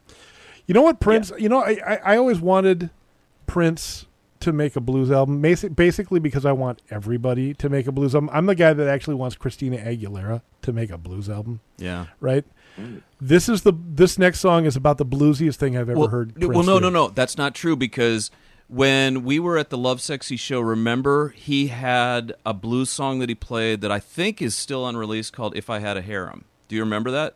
[0.67, 1.31] You know what, Prince?
[1.37, 2.91] You know, I, I I always wanted
[3.47, 4.05] Prince
[4.45, 8.29] to make a blues album, basically because I want everybody to make a blues album.
[8.33, 12.07] I'm the guy that actually wants Christina Aguilera to make a blues album, Yeah.
[12.19, 12.45] right?
[12.79, 13.01] Mm.
[13.21, 16.41] This is the this next song is about the bluesiest thing I've ever well, heard.
[16.43, 16.85] well, no, do.
[16.85, 17.07] no, no.
[17.09, 18.31] That's not true because
[18.67, 23.35] when we were at the Lovesexy show, remember he had a blues song that he
[23.35, 26.81] played that I think is still unreleased called "If I Had a Harem." Do you
[26.81, 27.35] remember that?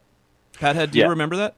[0.54, 1.06] Pathead, do Yeah.
[1.06, 1.56] you remember that?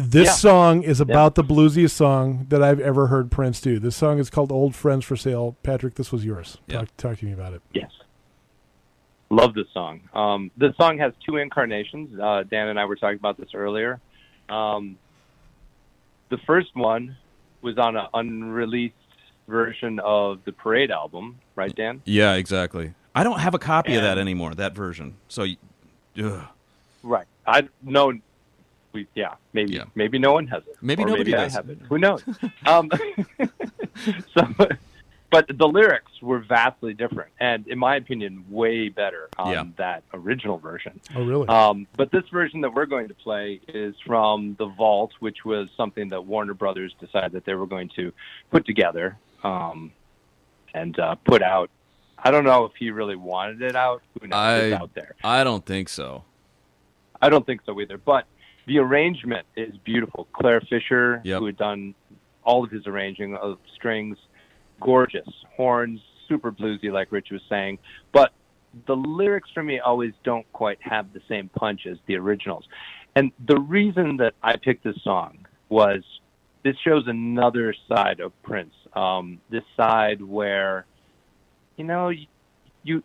[0.00, 0.32] This Yeah.
[0.32, 3.80] song is about the bluesiest song that I've ever heard Prince do.
[3.80, 6.58] This song is called "Old Friends for Sale." Patrick, this was yours.
[6.68, 6.78] Yeah.
[6.78, 7.62] Talk, talk to me about it.
[7.74, 7.90] Yes.
[9.30, 10.00] Love this song.
[10.14, 12.18] Um, this song has two incarnations.
[12.18, 14.00] Uh, Dan and I were talking about this earlier.
[14.48, 14.96] Um,
[16.28, 17.16] the first one
[17.60, 18.94] was on an unreleased
[19.48, 22.02] version of the Parade album, right, Dan?
[22.04, 22.94] Yeah, exactly.
[23.16, 24.54] I don't have a copy of that anymore.
[24.54, 25.16] That version.
[25.26, 25.44] So,
[26.22, 26.44] ugh.
[27.02, 27.26] Right.
[27.46, 28.12] I know.
[28.92, 29.34] We yeah.
[29.52, 29.84] Maybe Yeah.
[29.94, 30.76] maybe no one has it.
[30.80, 31.54] Maybe Or nobody maybe does.
[31.54, 31.78] I have it.
[31.88, 32.22] Who knows?
[32.66, 32.90] um,
[34.34, 34.42] so,
[35.30, 39.64] but the lyrics were vastly different, and in my opinion, way better on Yeah.
[39.76, 40.98] that original version.
[41.14, 41.46] Oh, really?
[41.48, 45.68] Um, but this version that we're going to play is from The Vault, which was
[45.76, 48.12] something that Warner Brothers decided that they were going to
[48.50, 49.92] put together um,
[50.72, 51.70] and uh, put out.
[52.16, 54.02] I don't know if he really wanted it out.
[54.20, 54.36] Who knows?
[54.36, 55.14] I It's out there.
[55.22, 56.24] I don't think so.
[57.20, 57.98] I don't think so either.
[57.98, 58.26] But
[58.68, 60.28] the arrangement is beautiful.
[60.32, 61.40] Clare Fischer, Yep.
[61.40, 61.94] who had done
[62.44, 64.16] all of his arranging of strings,
[64.80, 67.78] gorgeous horns, super bluesy, like Rich was saying.
[68.12, 68.32] But
[68.86, 72.68] the lyrics for me always don't quite have the same punch as the originals.
[73.16, 76.04] And the reason that I picked this song was
[76.62, 78.74] this shows another side of Prince.
[78.92, 80.84] Um, this side where,
[81.76, 82.26] you know, you,
[82.82, 83.02] you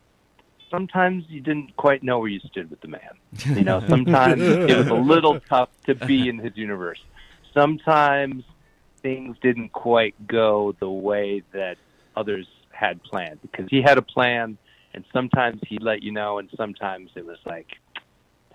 [0.73, 3.13] sometimes you didn't quite know where you stood with the man.
[3.45, 6.99] You know, sometimes it was a little tough to be in his universe.
[7.53, 8.43] Sometimes
[9.03, 11.77] things didn't quite go the way that
[12.15, 14.57] others had planned because he had a plan,
[14.95, 17.77] and sometimes he'd let you know, and sometimes it was like,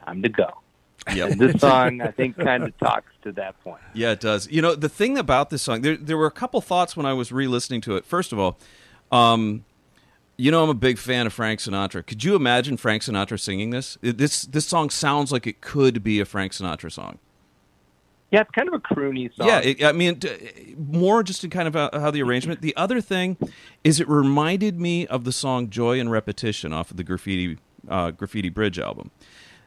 [0.05, 0.51] time to go.
[1.15, 1.31] Yep.
[1.31, 3.81] And this song, I think, kind of talks to that point.
[3.95, 4.51] Yeah, it does.
[4.51, 7.13] You know, the thing about this song, there, there were a couple thoughts when I
[7.13, 8.05] was re-listening to it.
[8.05, 8.59] First of all,
[9.13, 9.65] um,
[10.39, 12.07] you know, I'm a big fan of Frank Sinatra.
[12.07, 13.99] Could you imagine Frank Sinatra singing this?
[14.01, 17.19] This this song sounds like it could be a Frank Sinatra song.
[18.31, 19.49] Yeah, it's kind of a croony song.
[19.49, 20.21] Yeah, it, I mean,
[20.77, 22.61] more just in kind of how the arrangement.
[22.61, 23.37] The other thing
[23.83, 27.59] is, it reminded me of the song "Joy and Repetition" off of the Graffiti
[27.89, 29.11] uh, Graffiti Bridge album.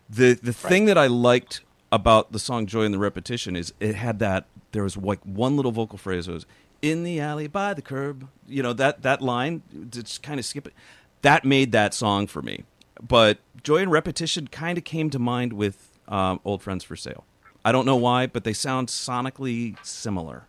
[0.09, 1.61] The the thing that I liked
[1.91, 5.57] about the song "Joy and the Repetition" is it had that there was like one
[5.57, 6.45] little vocal phrase that was
[6.81, 10.67] "in the alley by the curb." You know that that line, just kind of skip
[10.67, 10.73] it.
[11.21, 12.63] That made that song for me.
[13.01, 17.23] But "Joy and Repetition" kind of came to mind with um, "Old Friends for Sale."
[17.63, 20.45] I don't know why, but they sound sonically similar.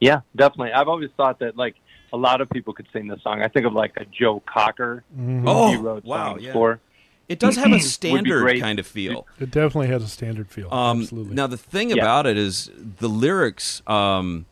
[0.00, 0.72] Yeah, definitely.
[0.72, 1.76] I've always thought that like
[2.12, 3.42] a lot of people could sing this song.
[3.42, 6.52] I think of like a Joe Cocker who Oh, he wrote wow, songs yeah.
[6.52, 6.80] for.
[7.28, 9.26] It does have a standard kind of feel.
[9.40, 10.72] It definitely has a standard feel.
[10.72, 11.34] Um, Absolutely.
[11.34, 11.96] now the thing Yeah.
[12.02, 13.82] about it is the lyrics.
[13.86, 14.46] Um,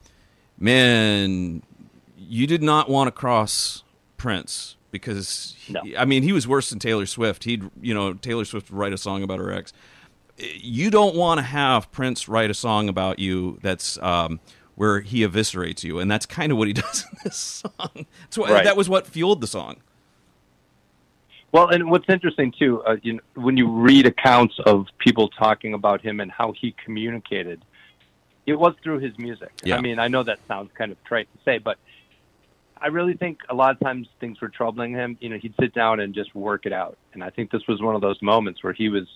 [0.62, 1.62] man,
[2.16, 3.82] you did not want to cross
[4.16, 5.82] Prince because he- No.
[5.98, 7.44] I mean he was worse than Taylor Swift.
[7.44, 9.72] He'd you know Taylor Swift would write a song about her ex.
[10.38, 14.40] You don't want to have Prince write a song about you that's um,
[14.76, 18.06] where he eviscerates you, and that's kind of what he does in this song.
[18.36, 18.64] Right.
[18.64, 19.76] That was what fueled the song.
[21.52, 25.74] Well, and what's interesting too, uh, you know, when you read accounts of people talking
[25.74, 27.62] about him and how he communicated,
[28.46, 29.52] it was through his music.
[29.64, 29.76] Yeah.
[29.76, 31.78] I mean, I know that sounds kind of trite to say, but
[32.80, 35.16] I really think a lot of times things were troubling him.
[35.20, 37.80] You know, he'd sit down and just work it out, and I think this was
[37.80, 39.06] one of those moments where he was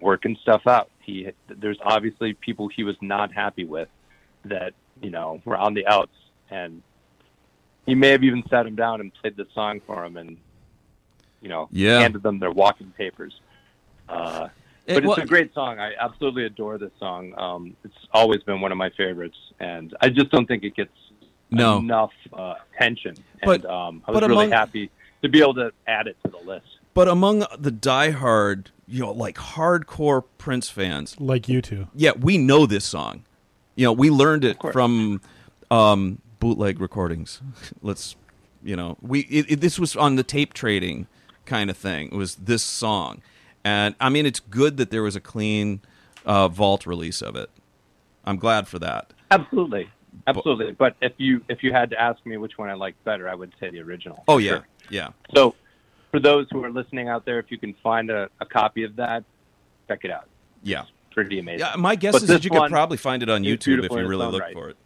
[0.00, 0.88] working stuff out.
[1.00, 3.88] He there's obviously people he was not happy with
[4.46, 4.72] that
[5.02, 6.14] you know were on the outs,
[6.50, 6.82] and
[7.84, 10.38] he may have even sat him down and played the song for him, and
[11.42, 11.98] you know Yeah.
[12.00, 13.38] handed them their walking papers.
[14.08, 14.48] Uh,
[14.86, 15.78] It but wa- it's a great song.
[15.78, 17.34] I absolutely adore this song.
[17.38, 20.90] Um, it's always been one of my favorites, and I just don't think it gets
[21.50, 21.78] No.
[21.78, 23.14] enough uh, attention.
[23.44, 24.90] But- and um, I was but really among- happy
[25.22, 26.66] to be able to add it to the list.
[26.94, 31.86] But among the diehard, you know, like hardcore Prince fans, like you two.
[31.94, 33.24] yeah, we know this song.
[33.76, 35.22] You know, we learned it from
[35.70, 37.40] um, bootleg recordings.
[37.82, 38.14] Let's,
[38.62, 41.06] you know, we it, it, this was on the tape trading
[41.46, 42.08] kind of thing.
[42.12, 43.22] It was this song,
[43.64, 45.80] and I mean, it's good that there was a clean
[46.24, 47.50] uh, vault release of it.
[48.24, 49.12] I'm glad for that.
[49.30, 49.88] Absolutely,
[50.26, 50.72] absolutely.
[50.72, 53.34] But if you if you had to ask me which one I liked better, I
[53.34, 54.24] would say the original.
[54.28, 54.66] Oh yeah, sure.
[54.90, 55.08] yeah.
[55.34, 55.54] So,
[56.10, 58.96] for those who are listening out there, if you can find a, a copy of
[58.96, 59.24] that,
[59.88, 60.28] check it out.
[60.62, 60.84] Yeah.
[61.12, 61.60] Pretty amazing.
[61.60, 64.06] Yeah, my guess But is that you could probably find it on YouTube if you
[64.06, 64.54] really look right.
[64.54, 64.76] for it.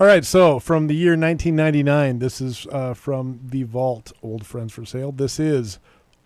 [0.00, 4.72] All right, so from the year 1999, this is uh, from the Vault, Old Friends
[4.72, 5.12] for Sale.
[5.12, 5.78] This is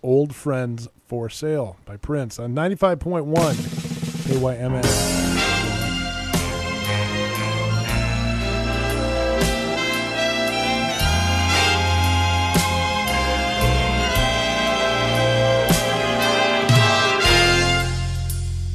[0.07, 3.27] Old Friends for Sale by Prince on 95.1
[4.29, 4.83] KYMN.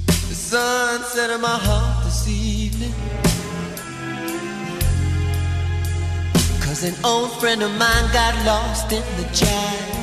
[0.08, 2.94] The sun set in my heart this evening.
[6.60, 10.01] Cause an old friend of mine got lost in the jive.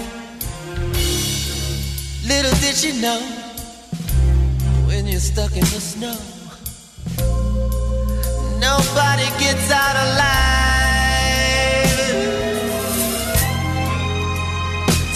[2.69, 3.21] Did she know
[4.85, 6.19] when you're stuck in the snow,
[8.61, 10.29] nobody gets out alive.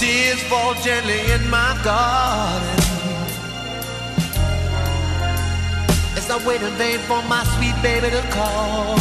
[0.01, 2.81] Tears fall gently in my garden.
[6.17, 8.97] As I wait in vain for my sweet baby to call.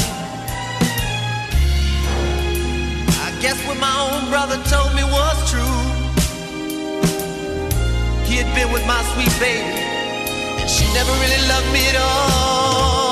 [3.25, 5.80] I guess what my own brother told me was true.
[8.31, 9.75] He had been with my sweet baby,
[10.61, 13.11] and she never really loved me at all.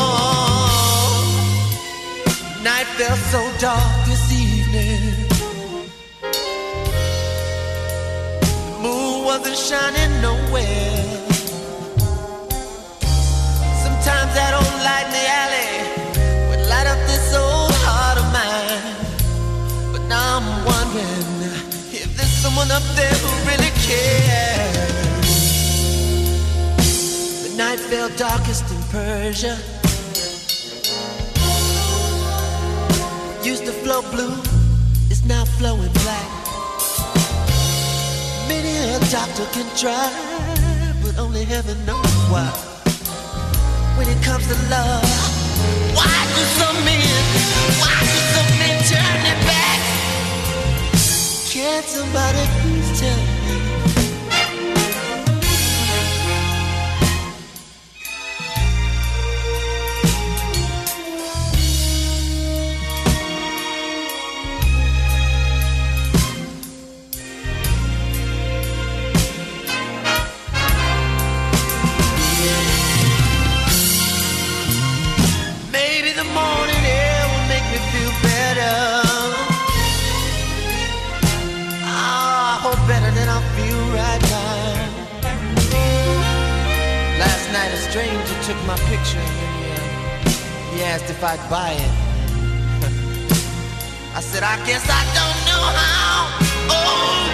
[2.64, 5.28] Night fell so dark this evening.
[8.64, 11.28] The moon wasn't shining nowhere.
[13.84, 15.72] Sometimes that old light in the alley
[16.48, 18.96] would light up this old heart of mine.
[19.92, 21.28] But now I'm wondering
[21.92, 24.79] if there's someone up there who really cares.
[27.60, 29.58] Night fell darkest in Persia.
[33.44, 34.32] Used to flow blue,
[35.12, 36.30] it's now flowing black.
[38.48, 40.08] Many a doctor can try,
[41.04, 42.50] but only heaven knows why.
[43.98, 45.04] When it comes to love,
[45.98, 47.04] why do some men,
[47.82, 49.80] why do some men turn their back?
[51.52, 53.29] Can somebody please tell me?
[87.90, 90.30] stranger took my picture and
[90.76, 91.92] he, asked if I'd buy it.
[94.16, 96.38] I said, I guess I don't know how.
[96.70, 97.29] Oh.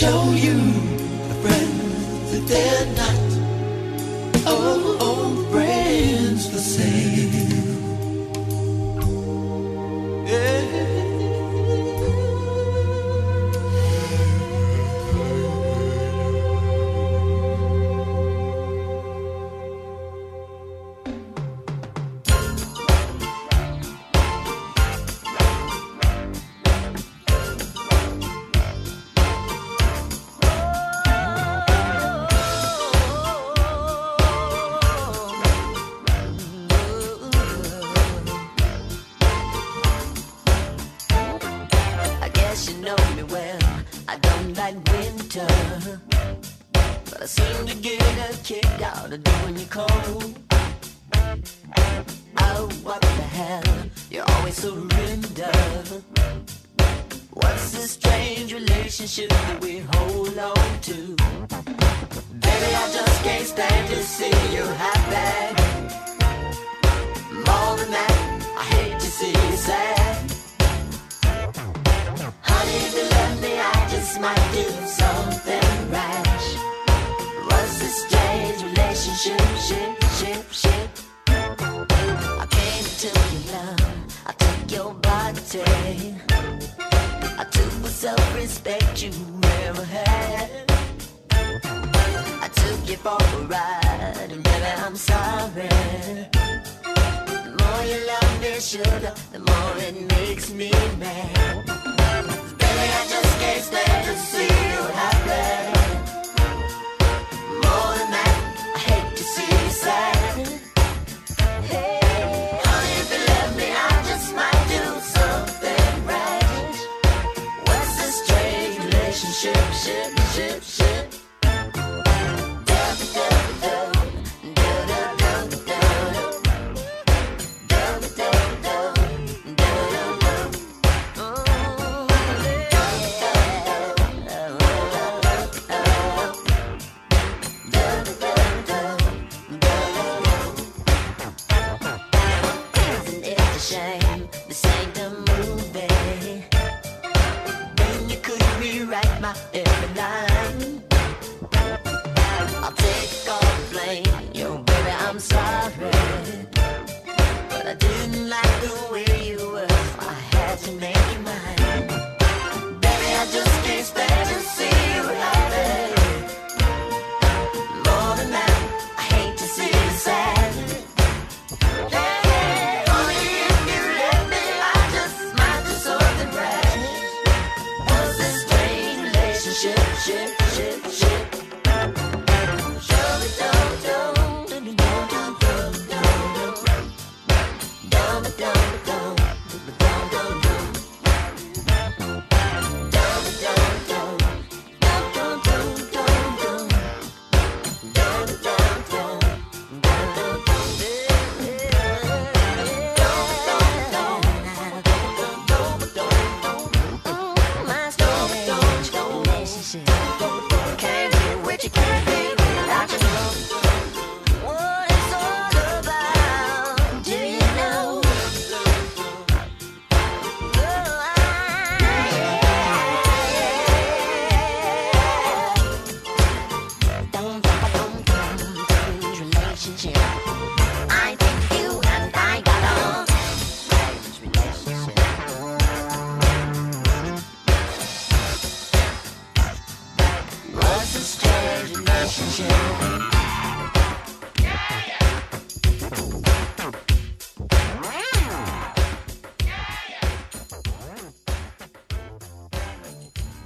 [0.00, 0.58] show you
[1.30, 1.70] a friend
[2.48, 2.93] that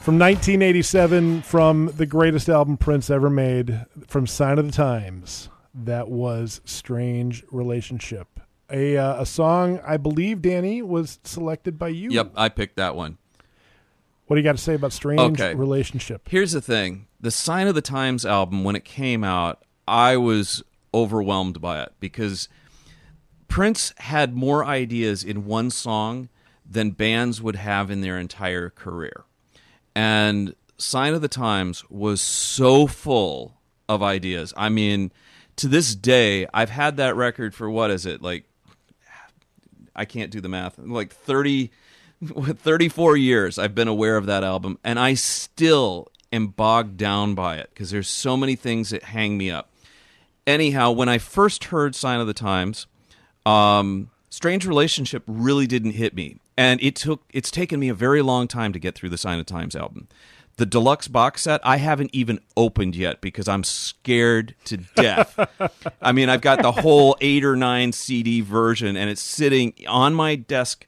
[0.08, 6.08] From 1987, from the greatest album Prince ever made, from Sign of the Times, that
[6.08, 8.40] was Strange Relationship.
[8.70, 12.08] A, uh, a song, I believe, Danny, was selected by you.
[12.10, 13.18] Yep, I picked that one.
[14.28, 15.54] What do you got to say about Strange Okay.
[15.54, 16.26] Relationship?
[16.30, 20.62] Here's the thing: the Sign of the Times album, when it came out, I was
[20.94, 22.48] overwhelmed by it because
[23.46, 26.30] Prince had more ideas in one song
[26.64, 29.26] than bands would have in their entire career.
[29.98, 33.56] And Sign of the Times was so full
[33.88, 34.54] of ideas.
[34.56, 35.10] I mean,
[35.56, 38.22] to this day, I've had that record for what is it?
[38.22, 38.44] Like
[39.96, 40.78] I can't do the math.
[40.78, 41.72] Like 30
[42.24, 47.56] 34 years I've been aware of that album and I still am bogged down by
[47.56, 49.68] it because there's so many things that hang me up.
[50.46, 52.86] Anyhow, when I first heard Sign of the Times,
[53.44, 56.38] um, Strange Relationship really didn't hit me.
[56.56, 59.40] And it took it's taken me a very long time to get through the Sign
[59.40, 60.06] of Times album.
[60.58, 65.36] The deluxe box set I haven't even opened yet because I'm scared to death.
[66.00, 70.14] I mean, I've got the whole 8 or 9 CD version and it's sitting on
[70.14, 70.86] my desk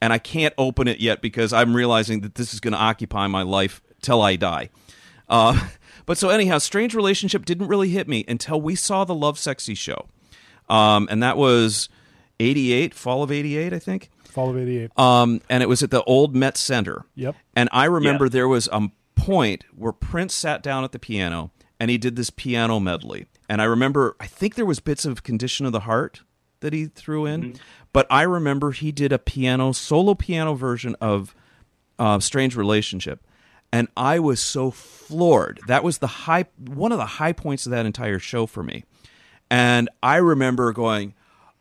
[0.00, 3.26] and I can't open it yet because I'm realizing that this is going to occupy
[3.26, 4.70] my life till I die.
[5.28, 5.66] Uh,
[6.06, 10.06] but so anyhow, Strange Relationship didn't really hit me until we saw the Lovesexy show,
[10.68, 11.88] um, and that was
[12.40, 14.10] '88, fall of '88, I think.
[14.24, 14.90] Fall of 88.
[14.98, 17.04] Um, and it was at the old Met Center.
[17.14, 17.36] Yep.
[17.54, 18.30] And I remember Yeah.
[18.30, 22.30] there was a point where Prince sat down at the piano and he did this
[22.30, 23.26] piano medley.
[23.48, 26.22] And I remember, I think there was bits of Condition of the Heart
[26.60, 27.54] that he threw in,
[27.92, 31.32] but I remember he did a piano solo piano version of
[32.00, 33.24] uh, Strange Relationship,
[33.72, 35.60] and I was so floored.
[35.68, 38.82] That was the high one of the high points of that entire show for me.
[39.48, 41.14] And I remember going,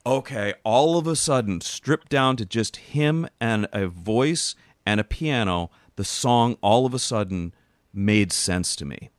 [0.06, 4.56] okay, all of a sudden, stripped down to just him and a voice
[4.86, 7.54] and a piano, the song all of a sudden
[7.94, 9.10] made sense to me.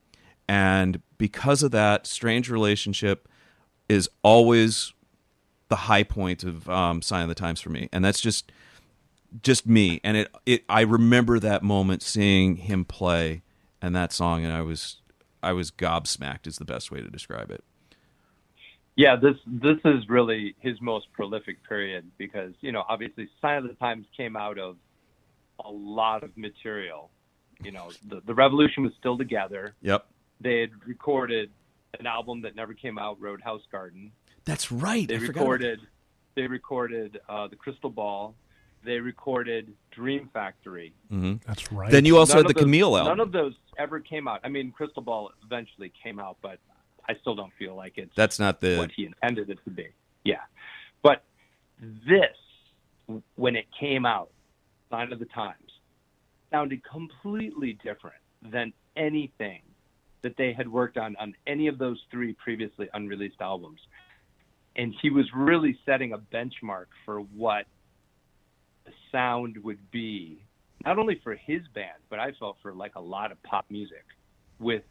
[0.48, 3.28] And because of that, Strange Relationship
[3.89, 4.93] is always
[5.69, 7.89] the high point of um, Sign of the Times for me.
[7.93, 8.52] And that's just
[9.43, 10.01] just me.
[10.05, 13.43] And it, it I remember that moment seeing him play
[13.82, 15.01] and that song and I was
[15.43, 17.65] I was gobsmacked is the best way to describe it.
[18.97, 23.65] Yeah, this this is really his most prolific period because you know obviously Sign of
[23.69, 24.77] the Times came out of
[25.65, 27.11] a lot of material.
[27.62, 29.75] You know, the the Revolution was still together.
[29.83, 30.07] Yep.
[30.41, 31.51] They had recorded
[31.99, 34.12] an album that never came out, Roadhouse Garden.
[34.45, 35.09] That's right.
[35.09, 35.81] They I forgot recorded
[36.37, 38.35] they recorded uh, the Crystal Ball.
[38.85, 40.93] They recorded Dream Factory.
[41.11, 41.43] Mhm.
[41.47, 41.91] That's right.
[41.91, 43.11] Then you also None had the of those- Camille album.
[43.16, 44.41] None of those ever came out.
[44.45, 46.59] I mean, Crystal Ball eventually came out, but
[47.09, 49.89] I still don't feel like it's That's not the what he intended it to be.
[50.24, 50.40] Yeah.
[51.02, 51.22] But
[51.81, 52.36] this,
[53.36, 54.31] when it came out,
[54.90, 55.59] Sign of the Times,
[56.51, 59.62] sounded completely different than anything
[60.22, 63.81] that they had worked on on any of those three previously unreleased albums.
[64.76, 67.66] And he was really setting a benchmark for what
[68.85, 70.43] the sound would be,
[70.85, 74.05] not only for his band, but I felt for like a lot of pop music
[74.59, 74.82] with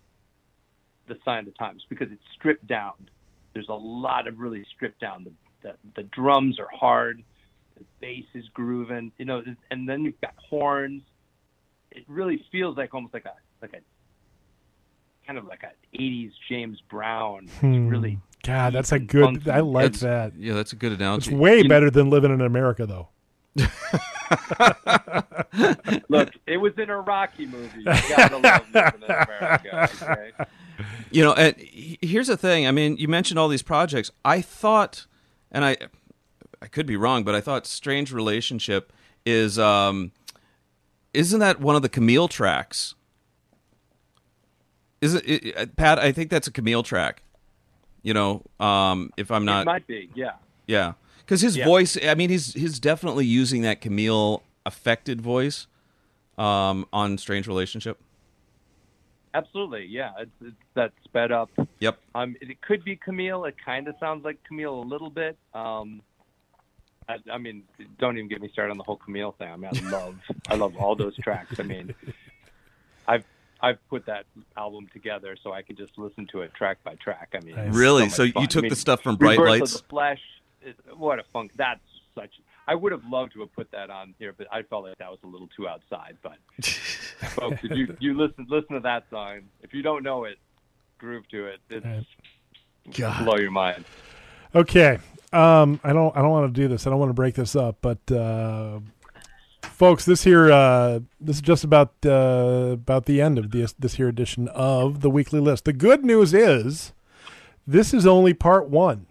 [1.08, 2.94] the sign of the times because it's stripped down.
[3.54, 5.24] There's a lot of really stripped down.
[5.26, 5.32] The
[5.62, 7.24] the, the drums are hard,
[7.78, 11.02] the bass is grooving, you know, and then you've got horns.
[11.92, 13.80] It really feels like almost like a like a
[15.26, 17.44] kind of like a '80s James Brown.
[17.46, 17.88] It's Hmm.
[17.88, 19.24] really God, that's a good.
[19.24, 19.50] funky.
[19.52, 20.34] I like That's- that.
[20.38, 21.20] Yeah, that's a good analogy.
[21.20, 21.62] It's analogy.
[21.62, 23.08] way better than living in America, though.
[26.10, 27.80] Look, it was in a Rocky movie.
[27.80, 29.90] You gotta love living in America.
[30.02, 30.32] Okay?
[31.14, 32.65] You know, and here's the thing.
[32.68, 34.10] I mean, you mentioned all these projects.
[34.26, 35.06] I thought,
[35.52, 35.77] and I,
[36.61, 38.91] I could be wrong, but I thought "Strange Relationship"
[39.26, 40.11] is, um,
[41.14, 42.95] isn't that one of the Camille tracks?
[45.02, 45.99] Is it, it, it- Pat?
[45.99, 47.22] I think that's a Camille track.
[48.02, 50.34] You know, um, if I'm it not, might be, yeah.
[50.68, 51.65] yeah, because his Yeah.
[51.65, 51.95] voice.
[52.03, 55.68] I mean, he's he's definitely using that Camille affected voice
[56.38, 57.99] um, on "Strange Relationship."
[59.34, 60.12] Absolutely, yeah.
[60.20, 61.50] It's, it's that sped up.
[61.80, 61.98] Yep.
[62.14, 63.46] Um, it, it could be Camille.
[63.46, 65.38] It kind of sounds like Camille a little bit.
[65.54, 66.02] Um,
[67.10, 67.64] I, I mean,
[68.00, 69.50] don't even get me started on the whole Camille thing.
[69.50, 70.16] I mean, I love,
[70.50, 71.60] I love all those tracks.
[71.60, 71.94] I mean,
[73.08, 73.26] I've
[73.62, 74.26] I've put that
[74.58, 77.34] album together so I could just listen to it track by track.
[77.34, 78.04] I mean, Really?
[78.04, 79.76] much So you took I mean, the stuff from Bright Lights?
[79.76, 80.22] of the Flesh.
[80.96, 81.52] What a funk!
[81.56, 81.80] That's
[82.16, 82.32] such.
[82.68, 85.10] I would have loved to have put that on here, but I felt like that
[85.10, 86.18] was a little too outside.
[86.22, 90.38] But folks, if you you listen listen to that song, if you don't know it,
[90.98, 91.60] groove to it.
[91.69, 92.07] It's
[92.98, 93.26] God.
[93.26, 93.85] blow your mind.
[94.56, 94.99] Okay.
[95.31, 96.15] Um, I don't.
[96.15, 96.85] I don't want to do this.
[96.85, 97.77] I don't want to break this up.
[97.81, 98.80] But uh,
[99.64, 100.06] folks.
[100.06, 104.07] This here, uh, this is just about uh, about the end of this this here
[104.07, 105.65] edition of the weekly list.
[105.65, 106.94] The good news is,
[107.65, 109.07] this is only part one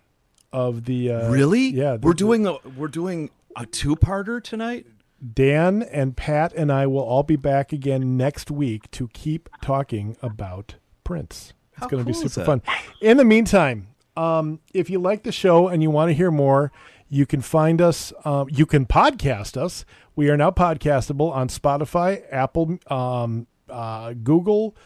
[0.53, 1.11] of the.
[1.11, 1.67] Uh, really?
[1.69, 4.87] Yeah, We're doing a we're doing a two parter tonight.
[5.35, 10.17] Dan and Pat and I will all be back again next week to keep talking
[10.21, 10.75] about
[11.05, 11.53] Prince.
[11.77, 12.63] It's going to be cool is super fun.
[13.01, 16.73] In the meantime, um, if you like the show and you want to hear more,
[17.09, 18.13] you can find us.
[18.25, 19.85] Um, you can podcast us.
[20.17, 24.77] We are now podcastable on Spotify, Apple, um, uh, Google,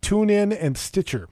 [0.00, 1.28] TuneIn, and Stitcher.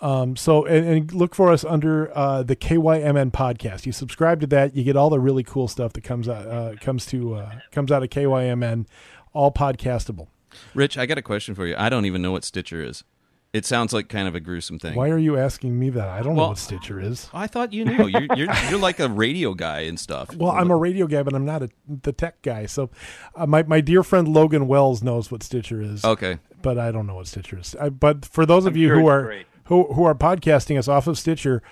[0.00, 3.84] Um, so and, and look for us under uh, the KYMN podcast.
[3.86, 6.74] You subscribe to that, you get all the really cool stuff that comes out uh,
[6.80, 8.86] comes to uh, comes out of KYMN,
[9.32, 10.28] all podcastable.
[10.74, 11.74] Rich, I got a question for you.
[11.78, 13.04] I don't even know what Stitcher is.
[13.52, 14.94] It sounds like kind of a gruesome thing.
[14.94, 16.08] Why are you asking me that?
[16.08, 17.28] I don't know what Stitcher is.
[17.34, 18.06] I thought you knew.
[18.06, 20.34] You're, you're you're like a radio guy and stuff.
[20.36, 22.66] Well, I'm a radio guy, but I'm not a, the tech guy.
[22.66, 22.90] So,
[23.34, 26.04] uh, my my dear friend Logan Wells knows what Stitcher is.
[26.04, 26.38] Okay.
[26.62, 27.74] but I don't know what Stitcher is.
[27.80, 29.46] I, but for those of I'm you sure who are great.
[29.70, 31.62] Who who are podcasting us off of Stitcher,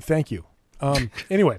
[0.00, 0.44] thank you.
[0.80, 1.58] Um, anyway,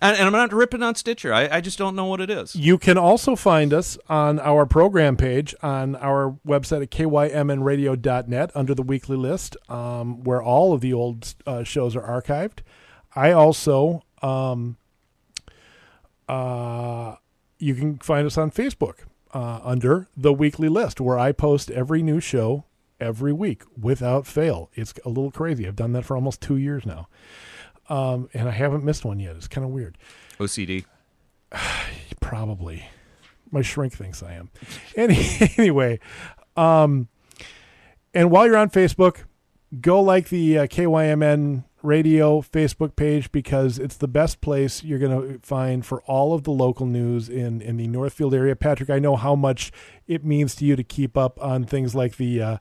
[0.00, 1.32] And, and I'm not ripping on Stitcher.
[1.32, 2.54] I, I just don't know what it is.
[2.54, 8.74] you can also find us on our program page on our website at kymnradio.net under
[8.74, 12.58] the weekly list, um, where all of the old uh, shows are archived.
[13.16, 14.76] I also, um,
[16.28, 17.16] uh,
[17.58, 22.02] you can find us on Facebook uh, under the weekly list, where I post every
[22.02, 22.64] new show
[23.02, 24.70] every week without fail.
[24.74, 25.66] It's a little crazy.
[25.66, 27.08] I've done that for almost two years now,
[27.88, 29.36] um, and I haven't missed one yet.
[29.36, 29.98] It's kind of weird.
[30.38, 30.84] OCD.
[32.20, 32.84] Probably.
[33.50, 34.50] My shrink thinks I am.
[34.96, 35.18] Any,
[35.58, 36.00] anyway,
[36.56, 37.08] um,
[38.14, 39.24] and while you're on Facebook,
[39.80, 45.32] go like the uh, KYMN radio Facebook page because it's the best place you're going
[45.32, 48.54] to find for all of the local news in, in the Northfield area.
[48.54, 49.72] Patrick, I know how much
[50.06, 52.56] it means to you to keep up on things like the uh,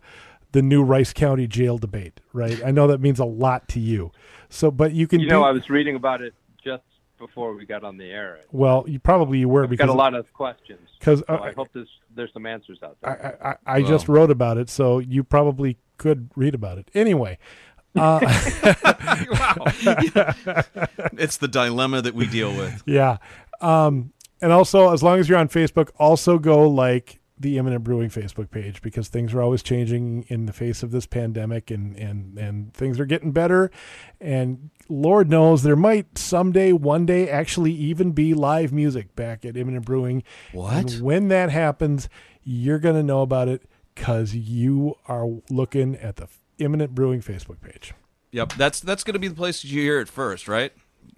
[0.51, 2.61] the new Rice County jail debate, right?
[2.65, 4.11] I know that means a lot to you.
[4.49, 6.33] So, but you can You know, do- I was reading about it
[6.63, 6.83] just
[7.17, 8.39] before we got on the air.
[8.51, 10.79] well, you probably you were I've because got a lot of questions.
[10.99, 13.37] 'cause, so uh, I hope there's there's some answers out there.
[13.43, 16.89] I, I, I just wrote about it, so you probably could read about it.
[16.95, 17.37] Anyway,
[17.95, 18.19] uh,
[21.17, 22.83] It's the dilemma that we deal with.
[22.85, 23.17] yeah.
[23.61, 24.11] Um,
[24.41, 28.51] and also, as long as you're on Facebook, also go like the Imminent Brewing Facebook
[28.51, 32.73] page because things are always changing in the face of this pandemic, and and and
[32.73, 33.71] things are getting better.
[34.19, 39.57] And Lord knows there might someday, one day, actually even be live music back at
[39.57, 40.23] Imminent Brewing.
[40.51, 40.93] What?
[40.93, 42.09] And when that happens,
[42.43, 43.63] you're gonna know about it
[43.95, 46.27] because you are looking at the
[46.57, 47.93] Imminent Brewing Facebook page.
[48.31, 48.53] Yep.
[48.53, 50.71] That's that's going to be the place you hear it first, right?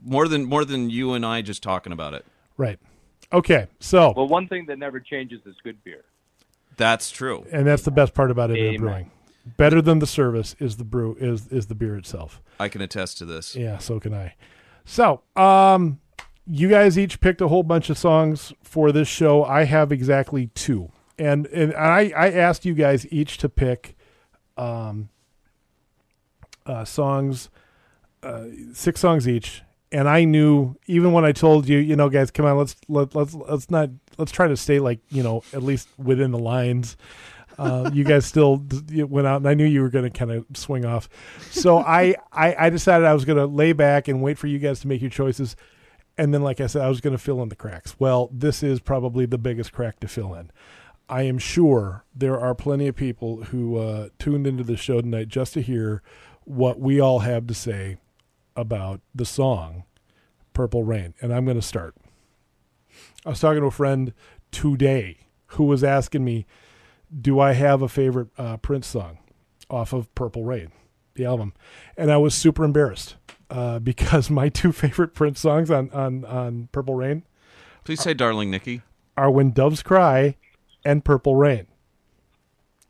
[0.03, 2.25] More than more than you and I just talking about it.
[2.57, 2.79] Right.
[3.31, 3.67] Okay.
[3.79, 6.03] So, Well, one thing that never changes is good beer.
[6.77, 7.45] That's true.
[7.51, 8.81] and that's the best part about Imminent Amen.
[8.81, 9.11] Brewing.
[9.57, 12.41] Better than the service is the brew is is the beer itself.
[12.59, 13.55] I can attest to this.
[13.55, 14.35] Yeah, so can I.
[14.85, 15.99] So, um,
[16.47, 19.43] you guys each picked a whole bunch of songs for this show.
[19.43, 23.97] I have exactly two, and and I I asked you guys each to pick,
[24.55, 25.09] um,
[26.65, 27.49] uh, songs,
[28.23, 32.31] uh, six songs each, and I knew even when I told you, you know, guys,
[32.31, 35.63] come on, let's let let's let's not let's try to stay like you know at
[35.63, 36.97] least within the lines.
[37.57, 40.45] Uh, you guys still went out, and I knew you were going to kind of
[40.55, 41.07] swing off.
[41.51, 44.57] So I, I I decided I was going to lay back and wait for you
[44.57, 45.55] guys to make your choices,
[46.17, 47.95] and then, like I said, I was going to fill in the cracks.
[47.99, 50.51] Well, this is probably the biggest crack to fill in.
[51.09, 55.27] I am sure there are plenty of people who uh, tuned into the show tonight
[55.27, 56.01] just to hear
[56.45, 57.97] what we all have to say
[58.55, 59.83] about the song
[60.53, 61.13] Purple Rain.
[61.21, 61.95] And I'm going to start.
[63.25, 64.13] I was talking to a friend
[64.51, 65.17] today
[65.47, 66.45] who was asking me,
[67.19, 69.19] Do I have a favorite uh, Prince song
[69.69, 70.71] off of Purple Rain,
[71.15, 71.53] the album?
[71.97, 73.15] And I was super embarrassed
[73.49, 77.23] uh, because my two favorite Prince songs on, on, on Purple Rain
[77.83, 78.81] Please say, "Darling Nikki."
[79.15, 80.37] are When Doves Cry
[80.83, 81.67] and Purple Rain.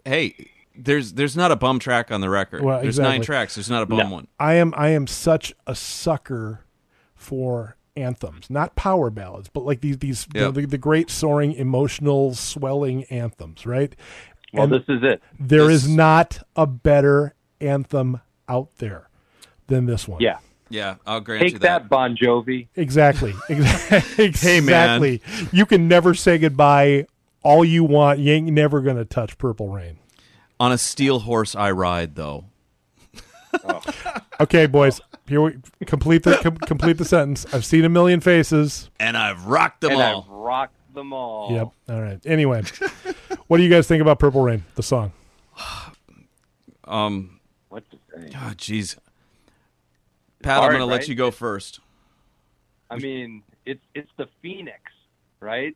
[0.06, 2.64] Hey, there's there's not a bum track on the record.
[2.64, 3.56] Well, there's nine tracks.
[3.56, 4.28] There's not a bum one.
[4.40, 6.66] I am I am such a sucker
[7.16, 10.54] for anthems, not power ballads, but like these these you know, Yep.
[10.56, 13.96] the, the great soaring, emotional, swelling anthems, right?
[14.54, 15.22] Well, And this is it.
[15.40, 19.10] there is this- not a better anthem out there
[19.68, 20.22] than this one.
[20.22, 20.38] Yeah.
[20.70, 21.84] Yeah, I'll grant you Take that.
[21.84, 22.68] that, Bon Jovi.
[22.76, 23.34] Exactly.
[23.50, 24.32] Exactly.
[24.34, 25.20] Hey, man.
[25.52, 27.06] You can never say goodbye
[27.44, 28.18] all you want.
[28.20, 30.00] You ain't never gonna touch Purple Rain.
[30.60, 32.46] On a steel horse I ride, though.
[34.40, 35.00] Okay, boys.
[35.34, 35.58] Here we
[35.88, 37.46] complete the com- complete the sentence.
[37.54, 38.90] I've seen a million faces.
[39.00, 40.22] And I've rocked them and all.
[40.22, 41.52] I've rocked them all.
[41.52, 41.70] Yep.
[41.90, 42.20] All right.
[42.26, 42.62] Anyway,
[43.48, 45.12] what do you guys think about Purple Rain, the song?
[46.86, 47.40] Um,
[47.70, 48.30] What to say?
[48.36, 48.98] oh, jeez.
[50.42, 51.08] Pat, I'm going to let right?
[51.08, 51.80] you go first.
[52.90, 54.82] I mean, it's it's the Phoenix,
[55.40, 55.76] right?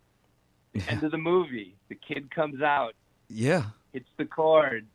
[0.73, 1.75] The end of the movie.
[1.87, 2.93] The kid comes out,
[3.29, 3.67] Yeah.
[3.93, 4.85] hits the chord.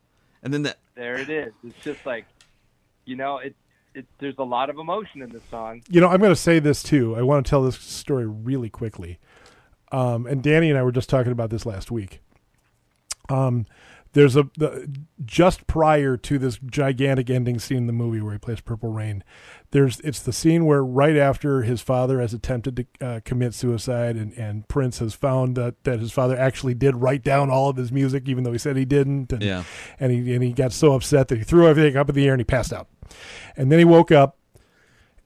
[0.43, 1.51] And then the, There it is.
[1.65, 2.25] It's just like,
[3.05, 3.55] you know, it.
[3.95, 5.81] It, there's a lot of emotion in this song.
[5.89, 7.15] You know, I'm going to say this too.
[7.15, 9.19] I want to tell this story really quickly.
[9.91, 12.21] Um, and Danny and I were just talking about this last week.
[13.29, 13.65] Um,
[14.13, 14.87] there's a the,
[15.25, 19.23] just prior to this gigantic ending scene in the movie where he plays Purple Rain.
[19.71, 24.15] There's it's the scene where right after his father has attempted to uh, commit suicide
[24.15, 27.77] and, and Prince has found that, that his father actually did write down all of
[27.77, 29.63] his music even though he said he didn't and Yeah.
[29.99, 32.33] and he and he got so upset that he threw everything up in the air
[32.33, 32.87] and he passed out.
[33.55, 34.37] And then he woke up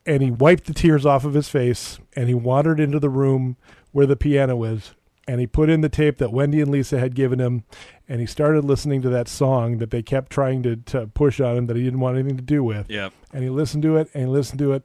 [0.05, 3.57] and he wiped the tears off of his face and he wandered into the room
[3.91, 4.93] where the piano is
[5.27, 7.63] and he put in the tape that Wendy and Lisa had given him
[8.07, 11.57] and he started listening to that song that they kept trying to, to push on
[11.57, 12.89] him that he didn't want anything to do with.
[12.89, 13.09] yeah.
[13.33, 14.83] And he listened to it and he listened to it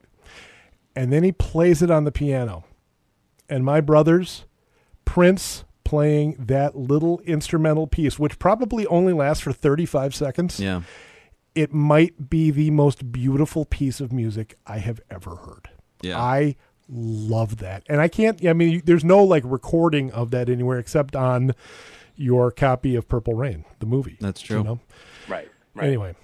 [0.97, 2.65] and then he plays it on the piano.
[3.49, 4.45] And my brothers,
[5.05, 10.83] Prince playing that little instrumental piece, which probably only lasts for 35 seconds Yeah.
[11.55, 15.69] It might be the most beautiful piece of music I have ever heard.
[16.01, 16.19] Yeah.
[16.21, 16.57] I
[16.89, 17.85] love that.
[17.89, 21.53] And I can't, I mean, there's no like recording of that anywhere except on
[22.17, 24.17] your copy of Purple Rain, the movie.
[24.21, 24.59] That's true.
[24.59, 24.81] You know?
[25.29, 25.51] Right.
[25.75, 25.87] Right.
[25.87, 26.15] Anyway,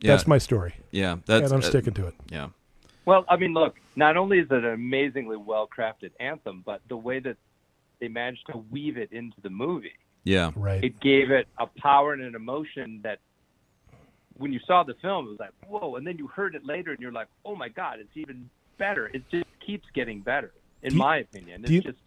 [0.00, 0.12] Yeah.
[0.12, 0.74] that's my story.
[0.90, 1.16] yeah.
[1.26, 2.14] That's, and I'm uh, sticking to it.
[2.30, 2.48] Yeah.
[3.06, 3.76] Well, I mean, look.
[3.96, 7.36] Not only is it an amazingly well crafted anthem, but the way that
[8.00, 9.92] they managed to weave it into the movie,
[10.24, 10.50] Yeah.
[10.56, 10.82] Right.
[10.82, 13.18] it gave it a power and an emotion that,
[14.36, 16.92] when you saw the film, it was like whoa, and then you heard it later,
[16.92, 18.48] and you're like, oh my god, it's even
[18.78, 19.06] better.
[19.14, 20.52] It just keeps getting better,
[20.82, 21.60] in Do you- my opinion.
[21.62, 21.98] It's do you- just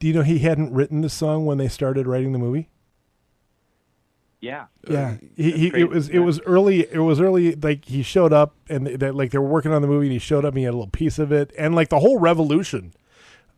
[0.00, 2.68] Do you know he hadn't written the song when they started writing the movie?
[4.40, 4.66] yeah.
[4.88, 6.80] Yeah, he, he it was it was early.
[6.92, 7.54] It was early.
[7.56, 10.18] Like he showed up, and that like they were working on the movie, and he
[10.18, 12.92] showed up, and he had a little piece of it, and like the whole revolution.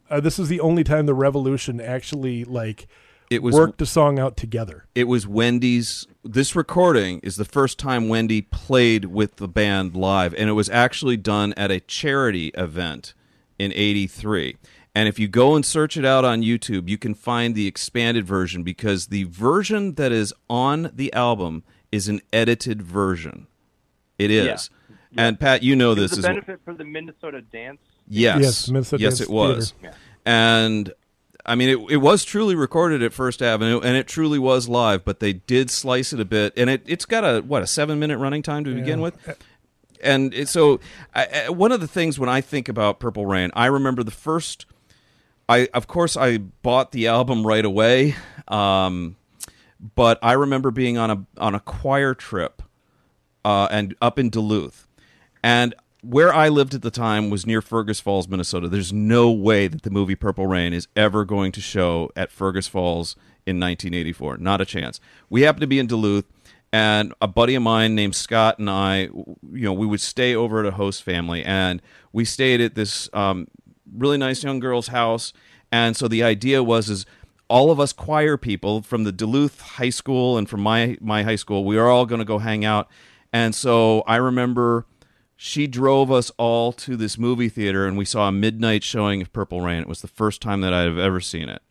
[0.09, 2.86] Uh, this is the only time the revolution actually like
[3.31, 4.87] It was worked the song out together.
[4.95, 6.07] it was Wendy's.
[6.25, 10.71] This recording is the first time Wendy played with the band live, and it was
[10.71, 13.15] actually done at a charity event
[13.59, 14.57] in '83.
[14.95, 18.27] And if you go and search it out on YouTube, you can find the expanded
[18.27, 23.47] version because the version that is on the album is an edited version.
[24.19, 24.71] It is.
[25.17, 27.81] And Pat, you know It this is a benefit for the Minnesota Dance.
[28.09, 28.41] Yes.
[28.41, 29.71] Yes, Minnesota yes, Dance it was.
[29.71, 29.97] Theater.
[30.27, 30.93] And
[31.49, 35.05] I mean, it, it was truly recorded at First Avenue, and it truly was live.
[35.05, 37.99] But they did slice it a bit, and it it's got a what a seven
[37.99, 39.16] minute running time to begin with.
[40.03, 40.79] And it, so,
[41.15, 44.11] I, I- one of the things when I think about Purple Rain, I remember the
[44.12, 44.66] first.
[45.49, 48.15] I of course I bought the album right away,
[48.49, 49.16] um,
[49.95, 52.62] but I remember being on a on a choir trip
[53.45, 54.87] uh, and up in Duluth.
[55.43, 58.69] And where I lived at the time was near Fergus Falls, Minnesota.
[58.69, 62.69] There's no way that the movie Purple Rain is ever going to show at Fergus
[62.69, 63.16] Falls
[63.47, 64.39] in 1984.
[64.39, 65.01] Not a chance.
[65.29, 66.27] We happened to be in Duluth,
[66.73, 70.61] and a buddy of mine named Scott and I, you know, we would stay over
[70.61, 73.49] at a host family, and we stayed at this um,
[73.93, 75.33] really nice young girl's house.
[75.73, 77.07] And so the idea was is
[77.49, 81.37] all of us choir people from the Duluth High School and from my my high
[81.37, 82.89] school, we are all going to go hang out.
[83.33, 84.87] And so I remember
[85.40, 89.32] she drove us all to this movie theater and we saw a midnight showing of
[89.32, 89.81] Purple Rain.
[89.81, 91.62] It was the first time that I'd have ever seen it.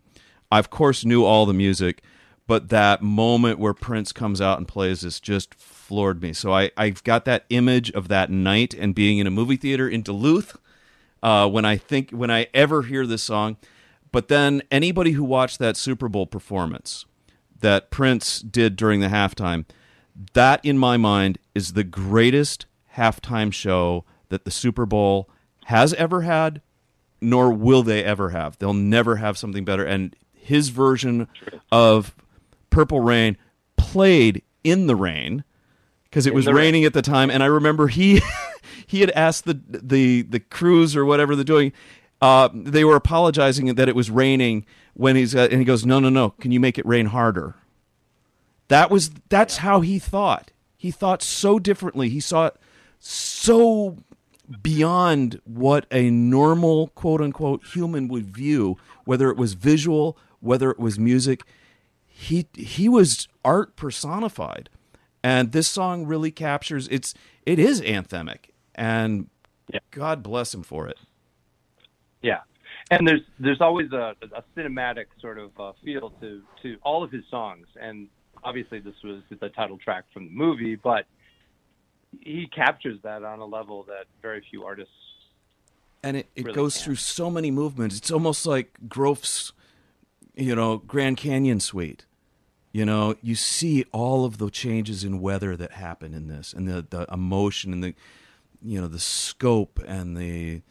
[0.50, 2.02] I of course knew all the music,
[2.48, 6.32] but that moment where Prince comes out and plays this just floored me.
[6.32, 9.90] So I, I've got that image of that night and being in a movie theater
[9.90, 10.58] in Duluth
[11.22, 13.58] uh, when I think when I ever hear this song.
[14.14, 17.06] But then anybody who watched that Super Bowl performance
[17.60, 19.66] that Prince did during the halftime,
[20.32, 22.66] that in my mind is the greatest
[22.98, 25.30] halftime show that the Super Bowl
[25.66, 26.62] has ever had,
[27.22, 28.58] nor will they ever have.
[28.58, 29.86] They'll never have something better.
[29.86, 31.28] And his version
[31.72, 32.16] of
[32.70, 33.38] Purple Rain
[33.76, 35.44] played in the rain
[36.06, 36.66] because it was the rain.
[36.66, 37.30] raining at the time.
[37.30, 38.22] And I remember he
[38.88, 41.74] he had asked the the the crews or whatever they're doing.
[42.20, 46.00] Uh, they were apologizing that it was raining when he's uh, and he goes, no,
[46.00, 46.32] no, no.
[46.32, 47.56] Can you make it rain harder?
[48.70, 50.52] That was that's how he thought.
[50.76, 52.10] He thought so differently.
[52.10, 52.56] He saw it
[53.10, 53.98] so
[54.62, 60.80] beyond what a normal quote unquote human would view, whether it was visual, whether it
[60.80, 61.44] was music.
[62.06, 64.70] He he was art personified.
[65.24, 67.14] And this song really captures it's
[67.46, 69.30] it is anthemic and
[69.74, 69.80] Yeah.
[69.92, 70.98] God bless him for it.
[72.22, 72.42] Yeah,
[72.92, 77.12] and there's there's always a, a cinematic sort of uh, feel to to all of
[77.12, 78.08] his songs, and
[78.44, 81.06] obviously this was the title track from the movie, but
[82.20, 84.94] he captures that on a level that very few artists.
[86.04, 86.84] and it, it really goes can.
[86.86, 87.98] through so many movements.
[87.98, 89.52] It's almost like Grofé's,
[90.36, 92.06] you know, Grand Canyon Suite.
[92.72, 96.68] You know, you see all of the changes in weather that happen in this, and
[96.68, 97.96] the the emotion and the,
[98.62, 100.62] you know, the scope and the,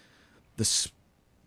[0.56, 0.90] the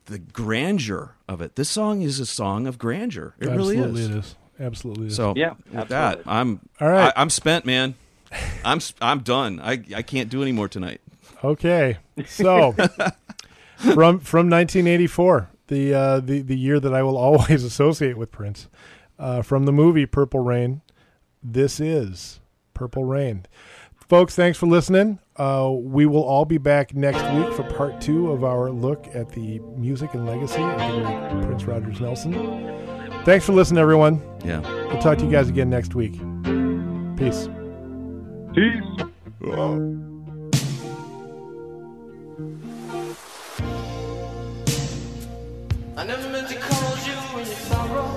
[0.07, 1.55] the grandeur of it.
[1.55, 3.35] This song is a song of grandeur.
[3.39, 4.09] It Absolutely, really is.
[4.09, 4.35] it is.
[4.59, 5.15] Absolutely, it is.
[5.15, 6.21] So Yeah, with that.
[6.25, 7.13] I'm All right.
[7.15, 7.95] I, I'm spent, man.
[8.63, 9.59] I'm I'm done.
[9.59, 11.01] I I can't do any more tonight.
[11.43, 12.71] Okay, so
[13.77, 18.67] from from 1984, the uh, the the year that I will always associate with Prince,
[19.17, 20.81] uh, from the movie Purple Rain.
[21.41, 22.41] This is
[22.73, 23.45] Purple Rain,
[24.07, 24.35] folks.
[24.35, 25.19] Thanks for listening.
[25.37, 29.29] Uh, we will all be back next week for part two of our look at
[29.29, 32.33] the music and legacy of Prince Rogers Nelson.
[33.23, 34.21] Thanks for listening, everyone.
[34.43, 34.59] Yeah.
[34.87, 36.13] We'll talk to you guys again next week.
[37.15, 37.47] Peace.
[38.55, 38.83] Peace.
[45.95, 48.09] I never meant to call you any sorrow.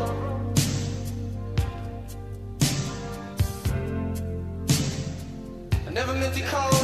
[5.86, 6.81] I never meant to cause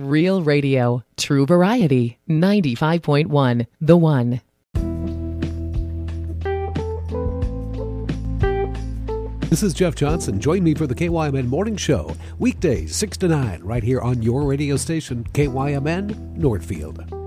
[0.00, 1.04] Real radio.
[1.18, 2.18] True variety.
[2.28, 4.40] 95.1 The One.
[9.50, 10.40] This is Jeff Johnson.
[10.40, 14.44] Join me for the KYMN Morning Show, weekdays 6 to 9, right here on your
[14.44, 17.19] radio station, KYMN Northfield.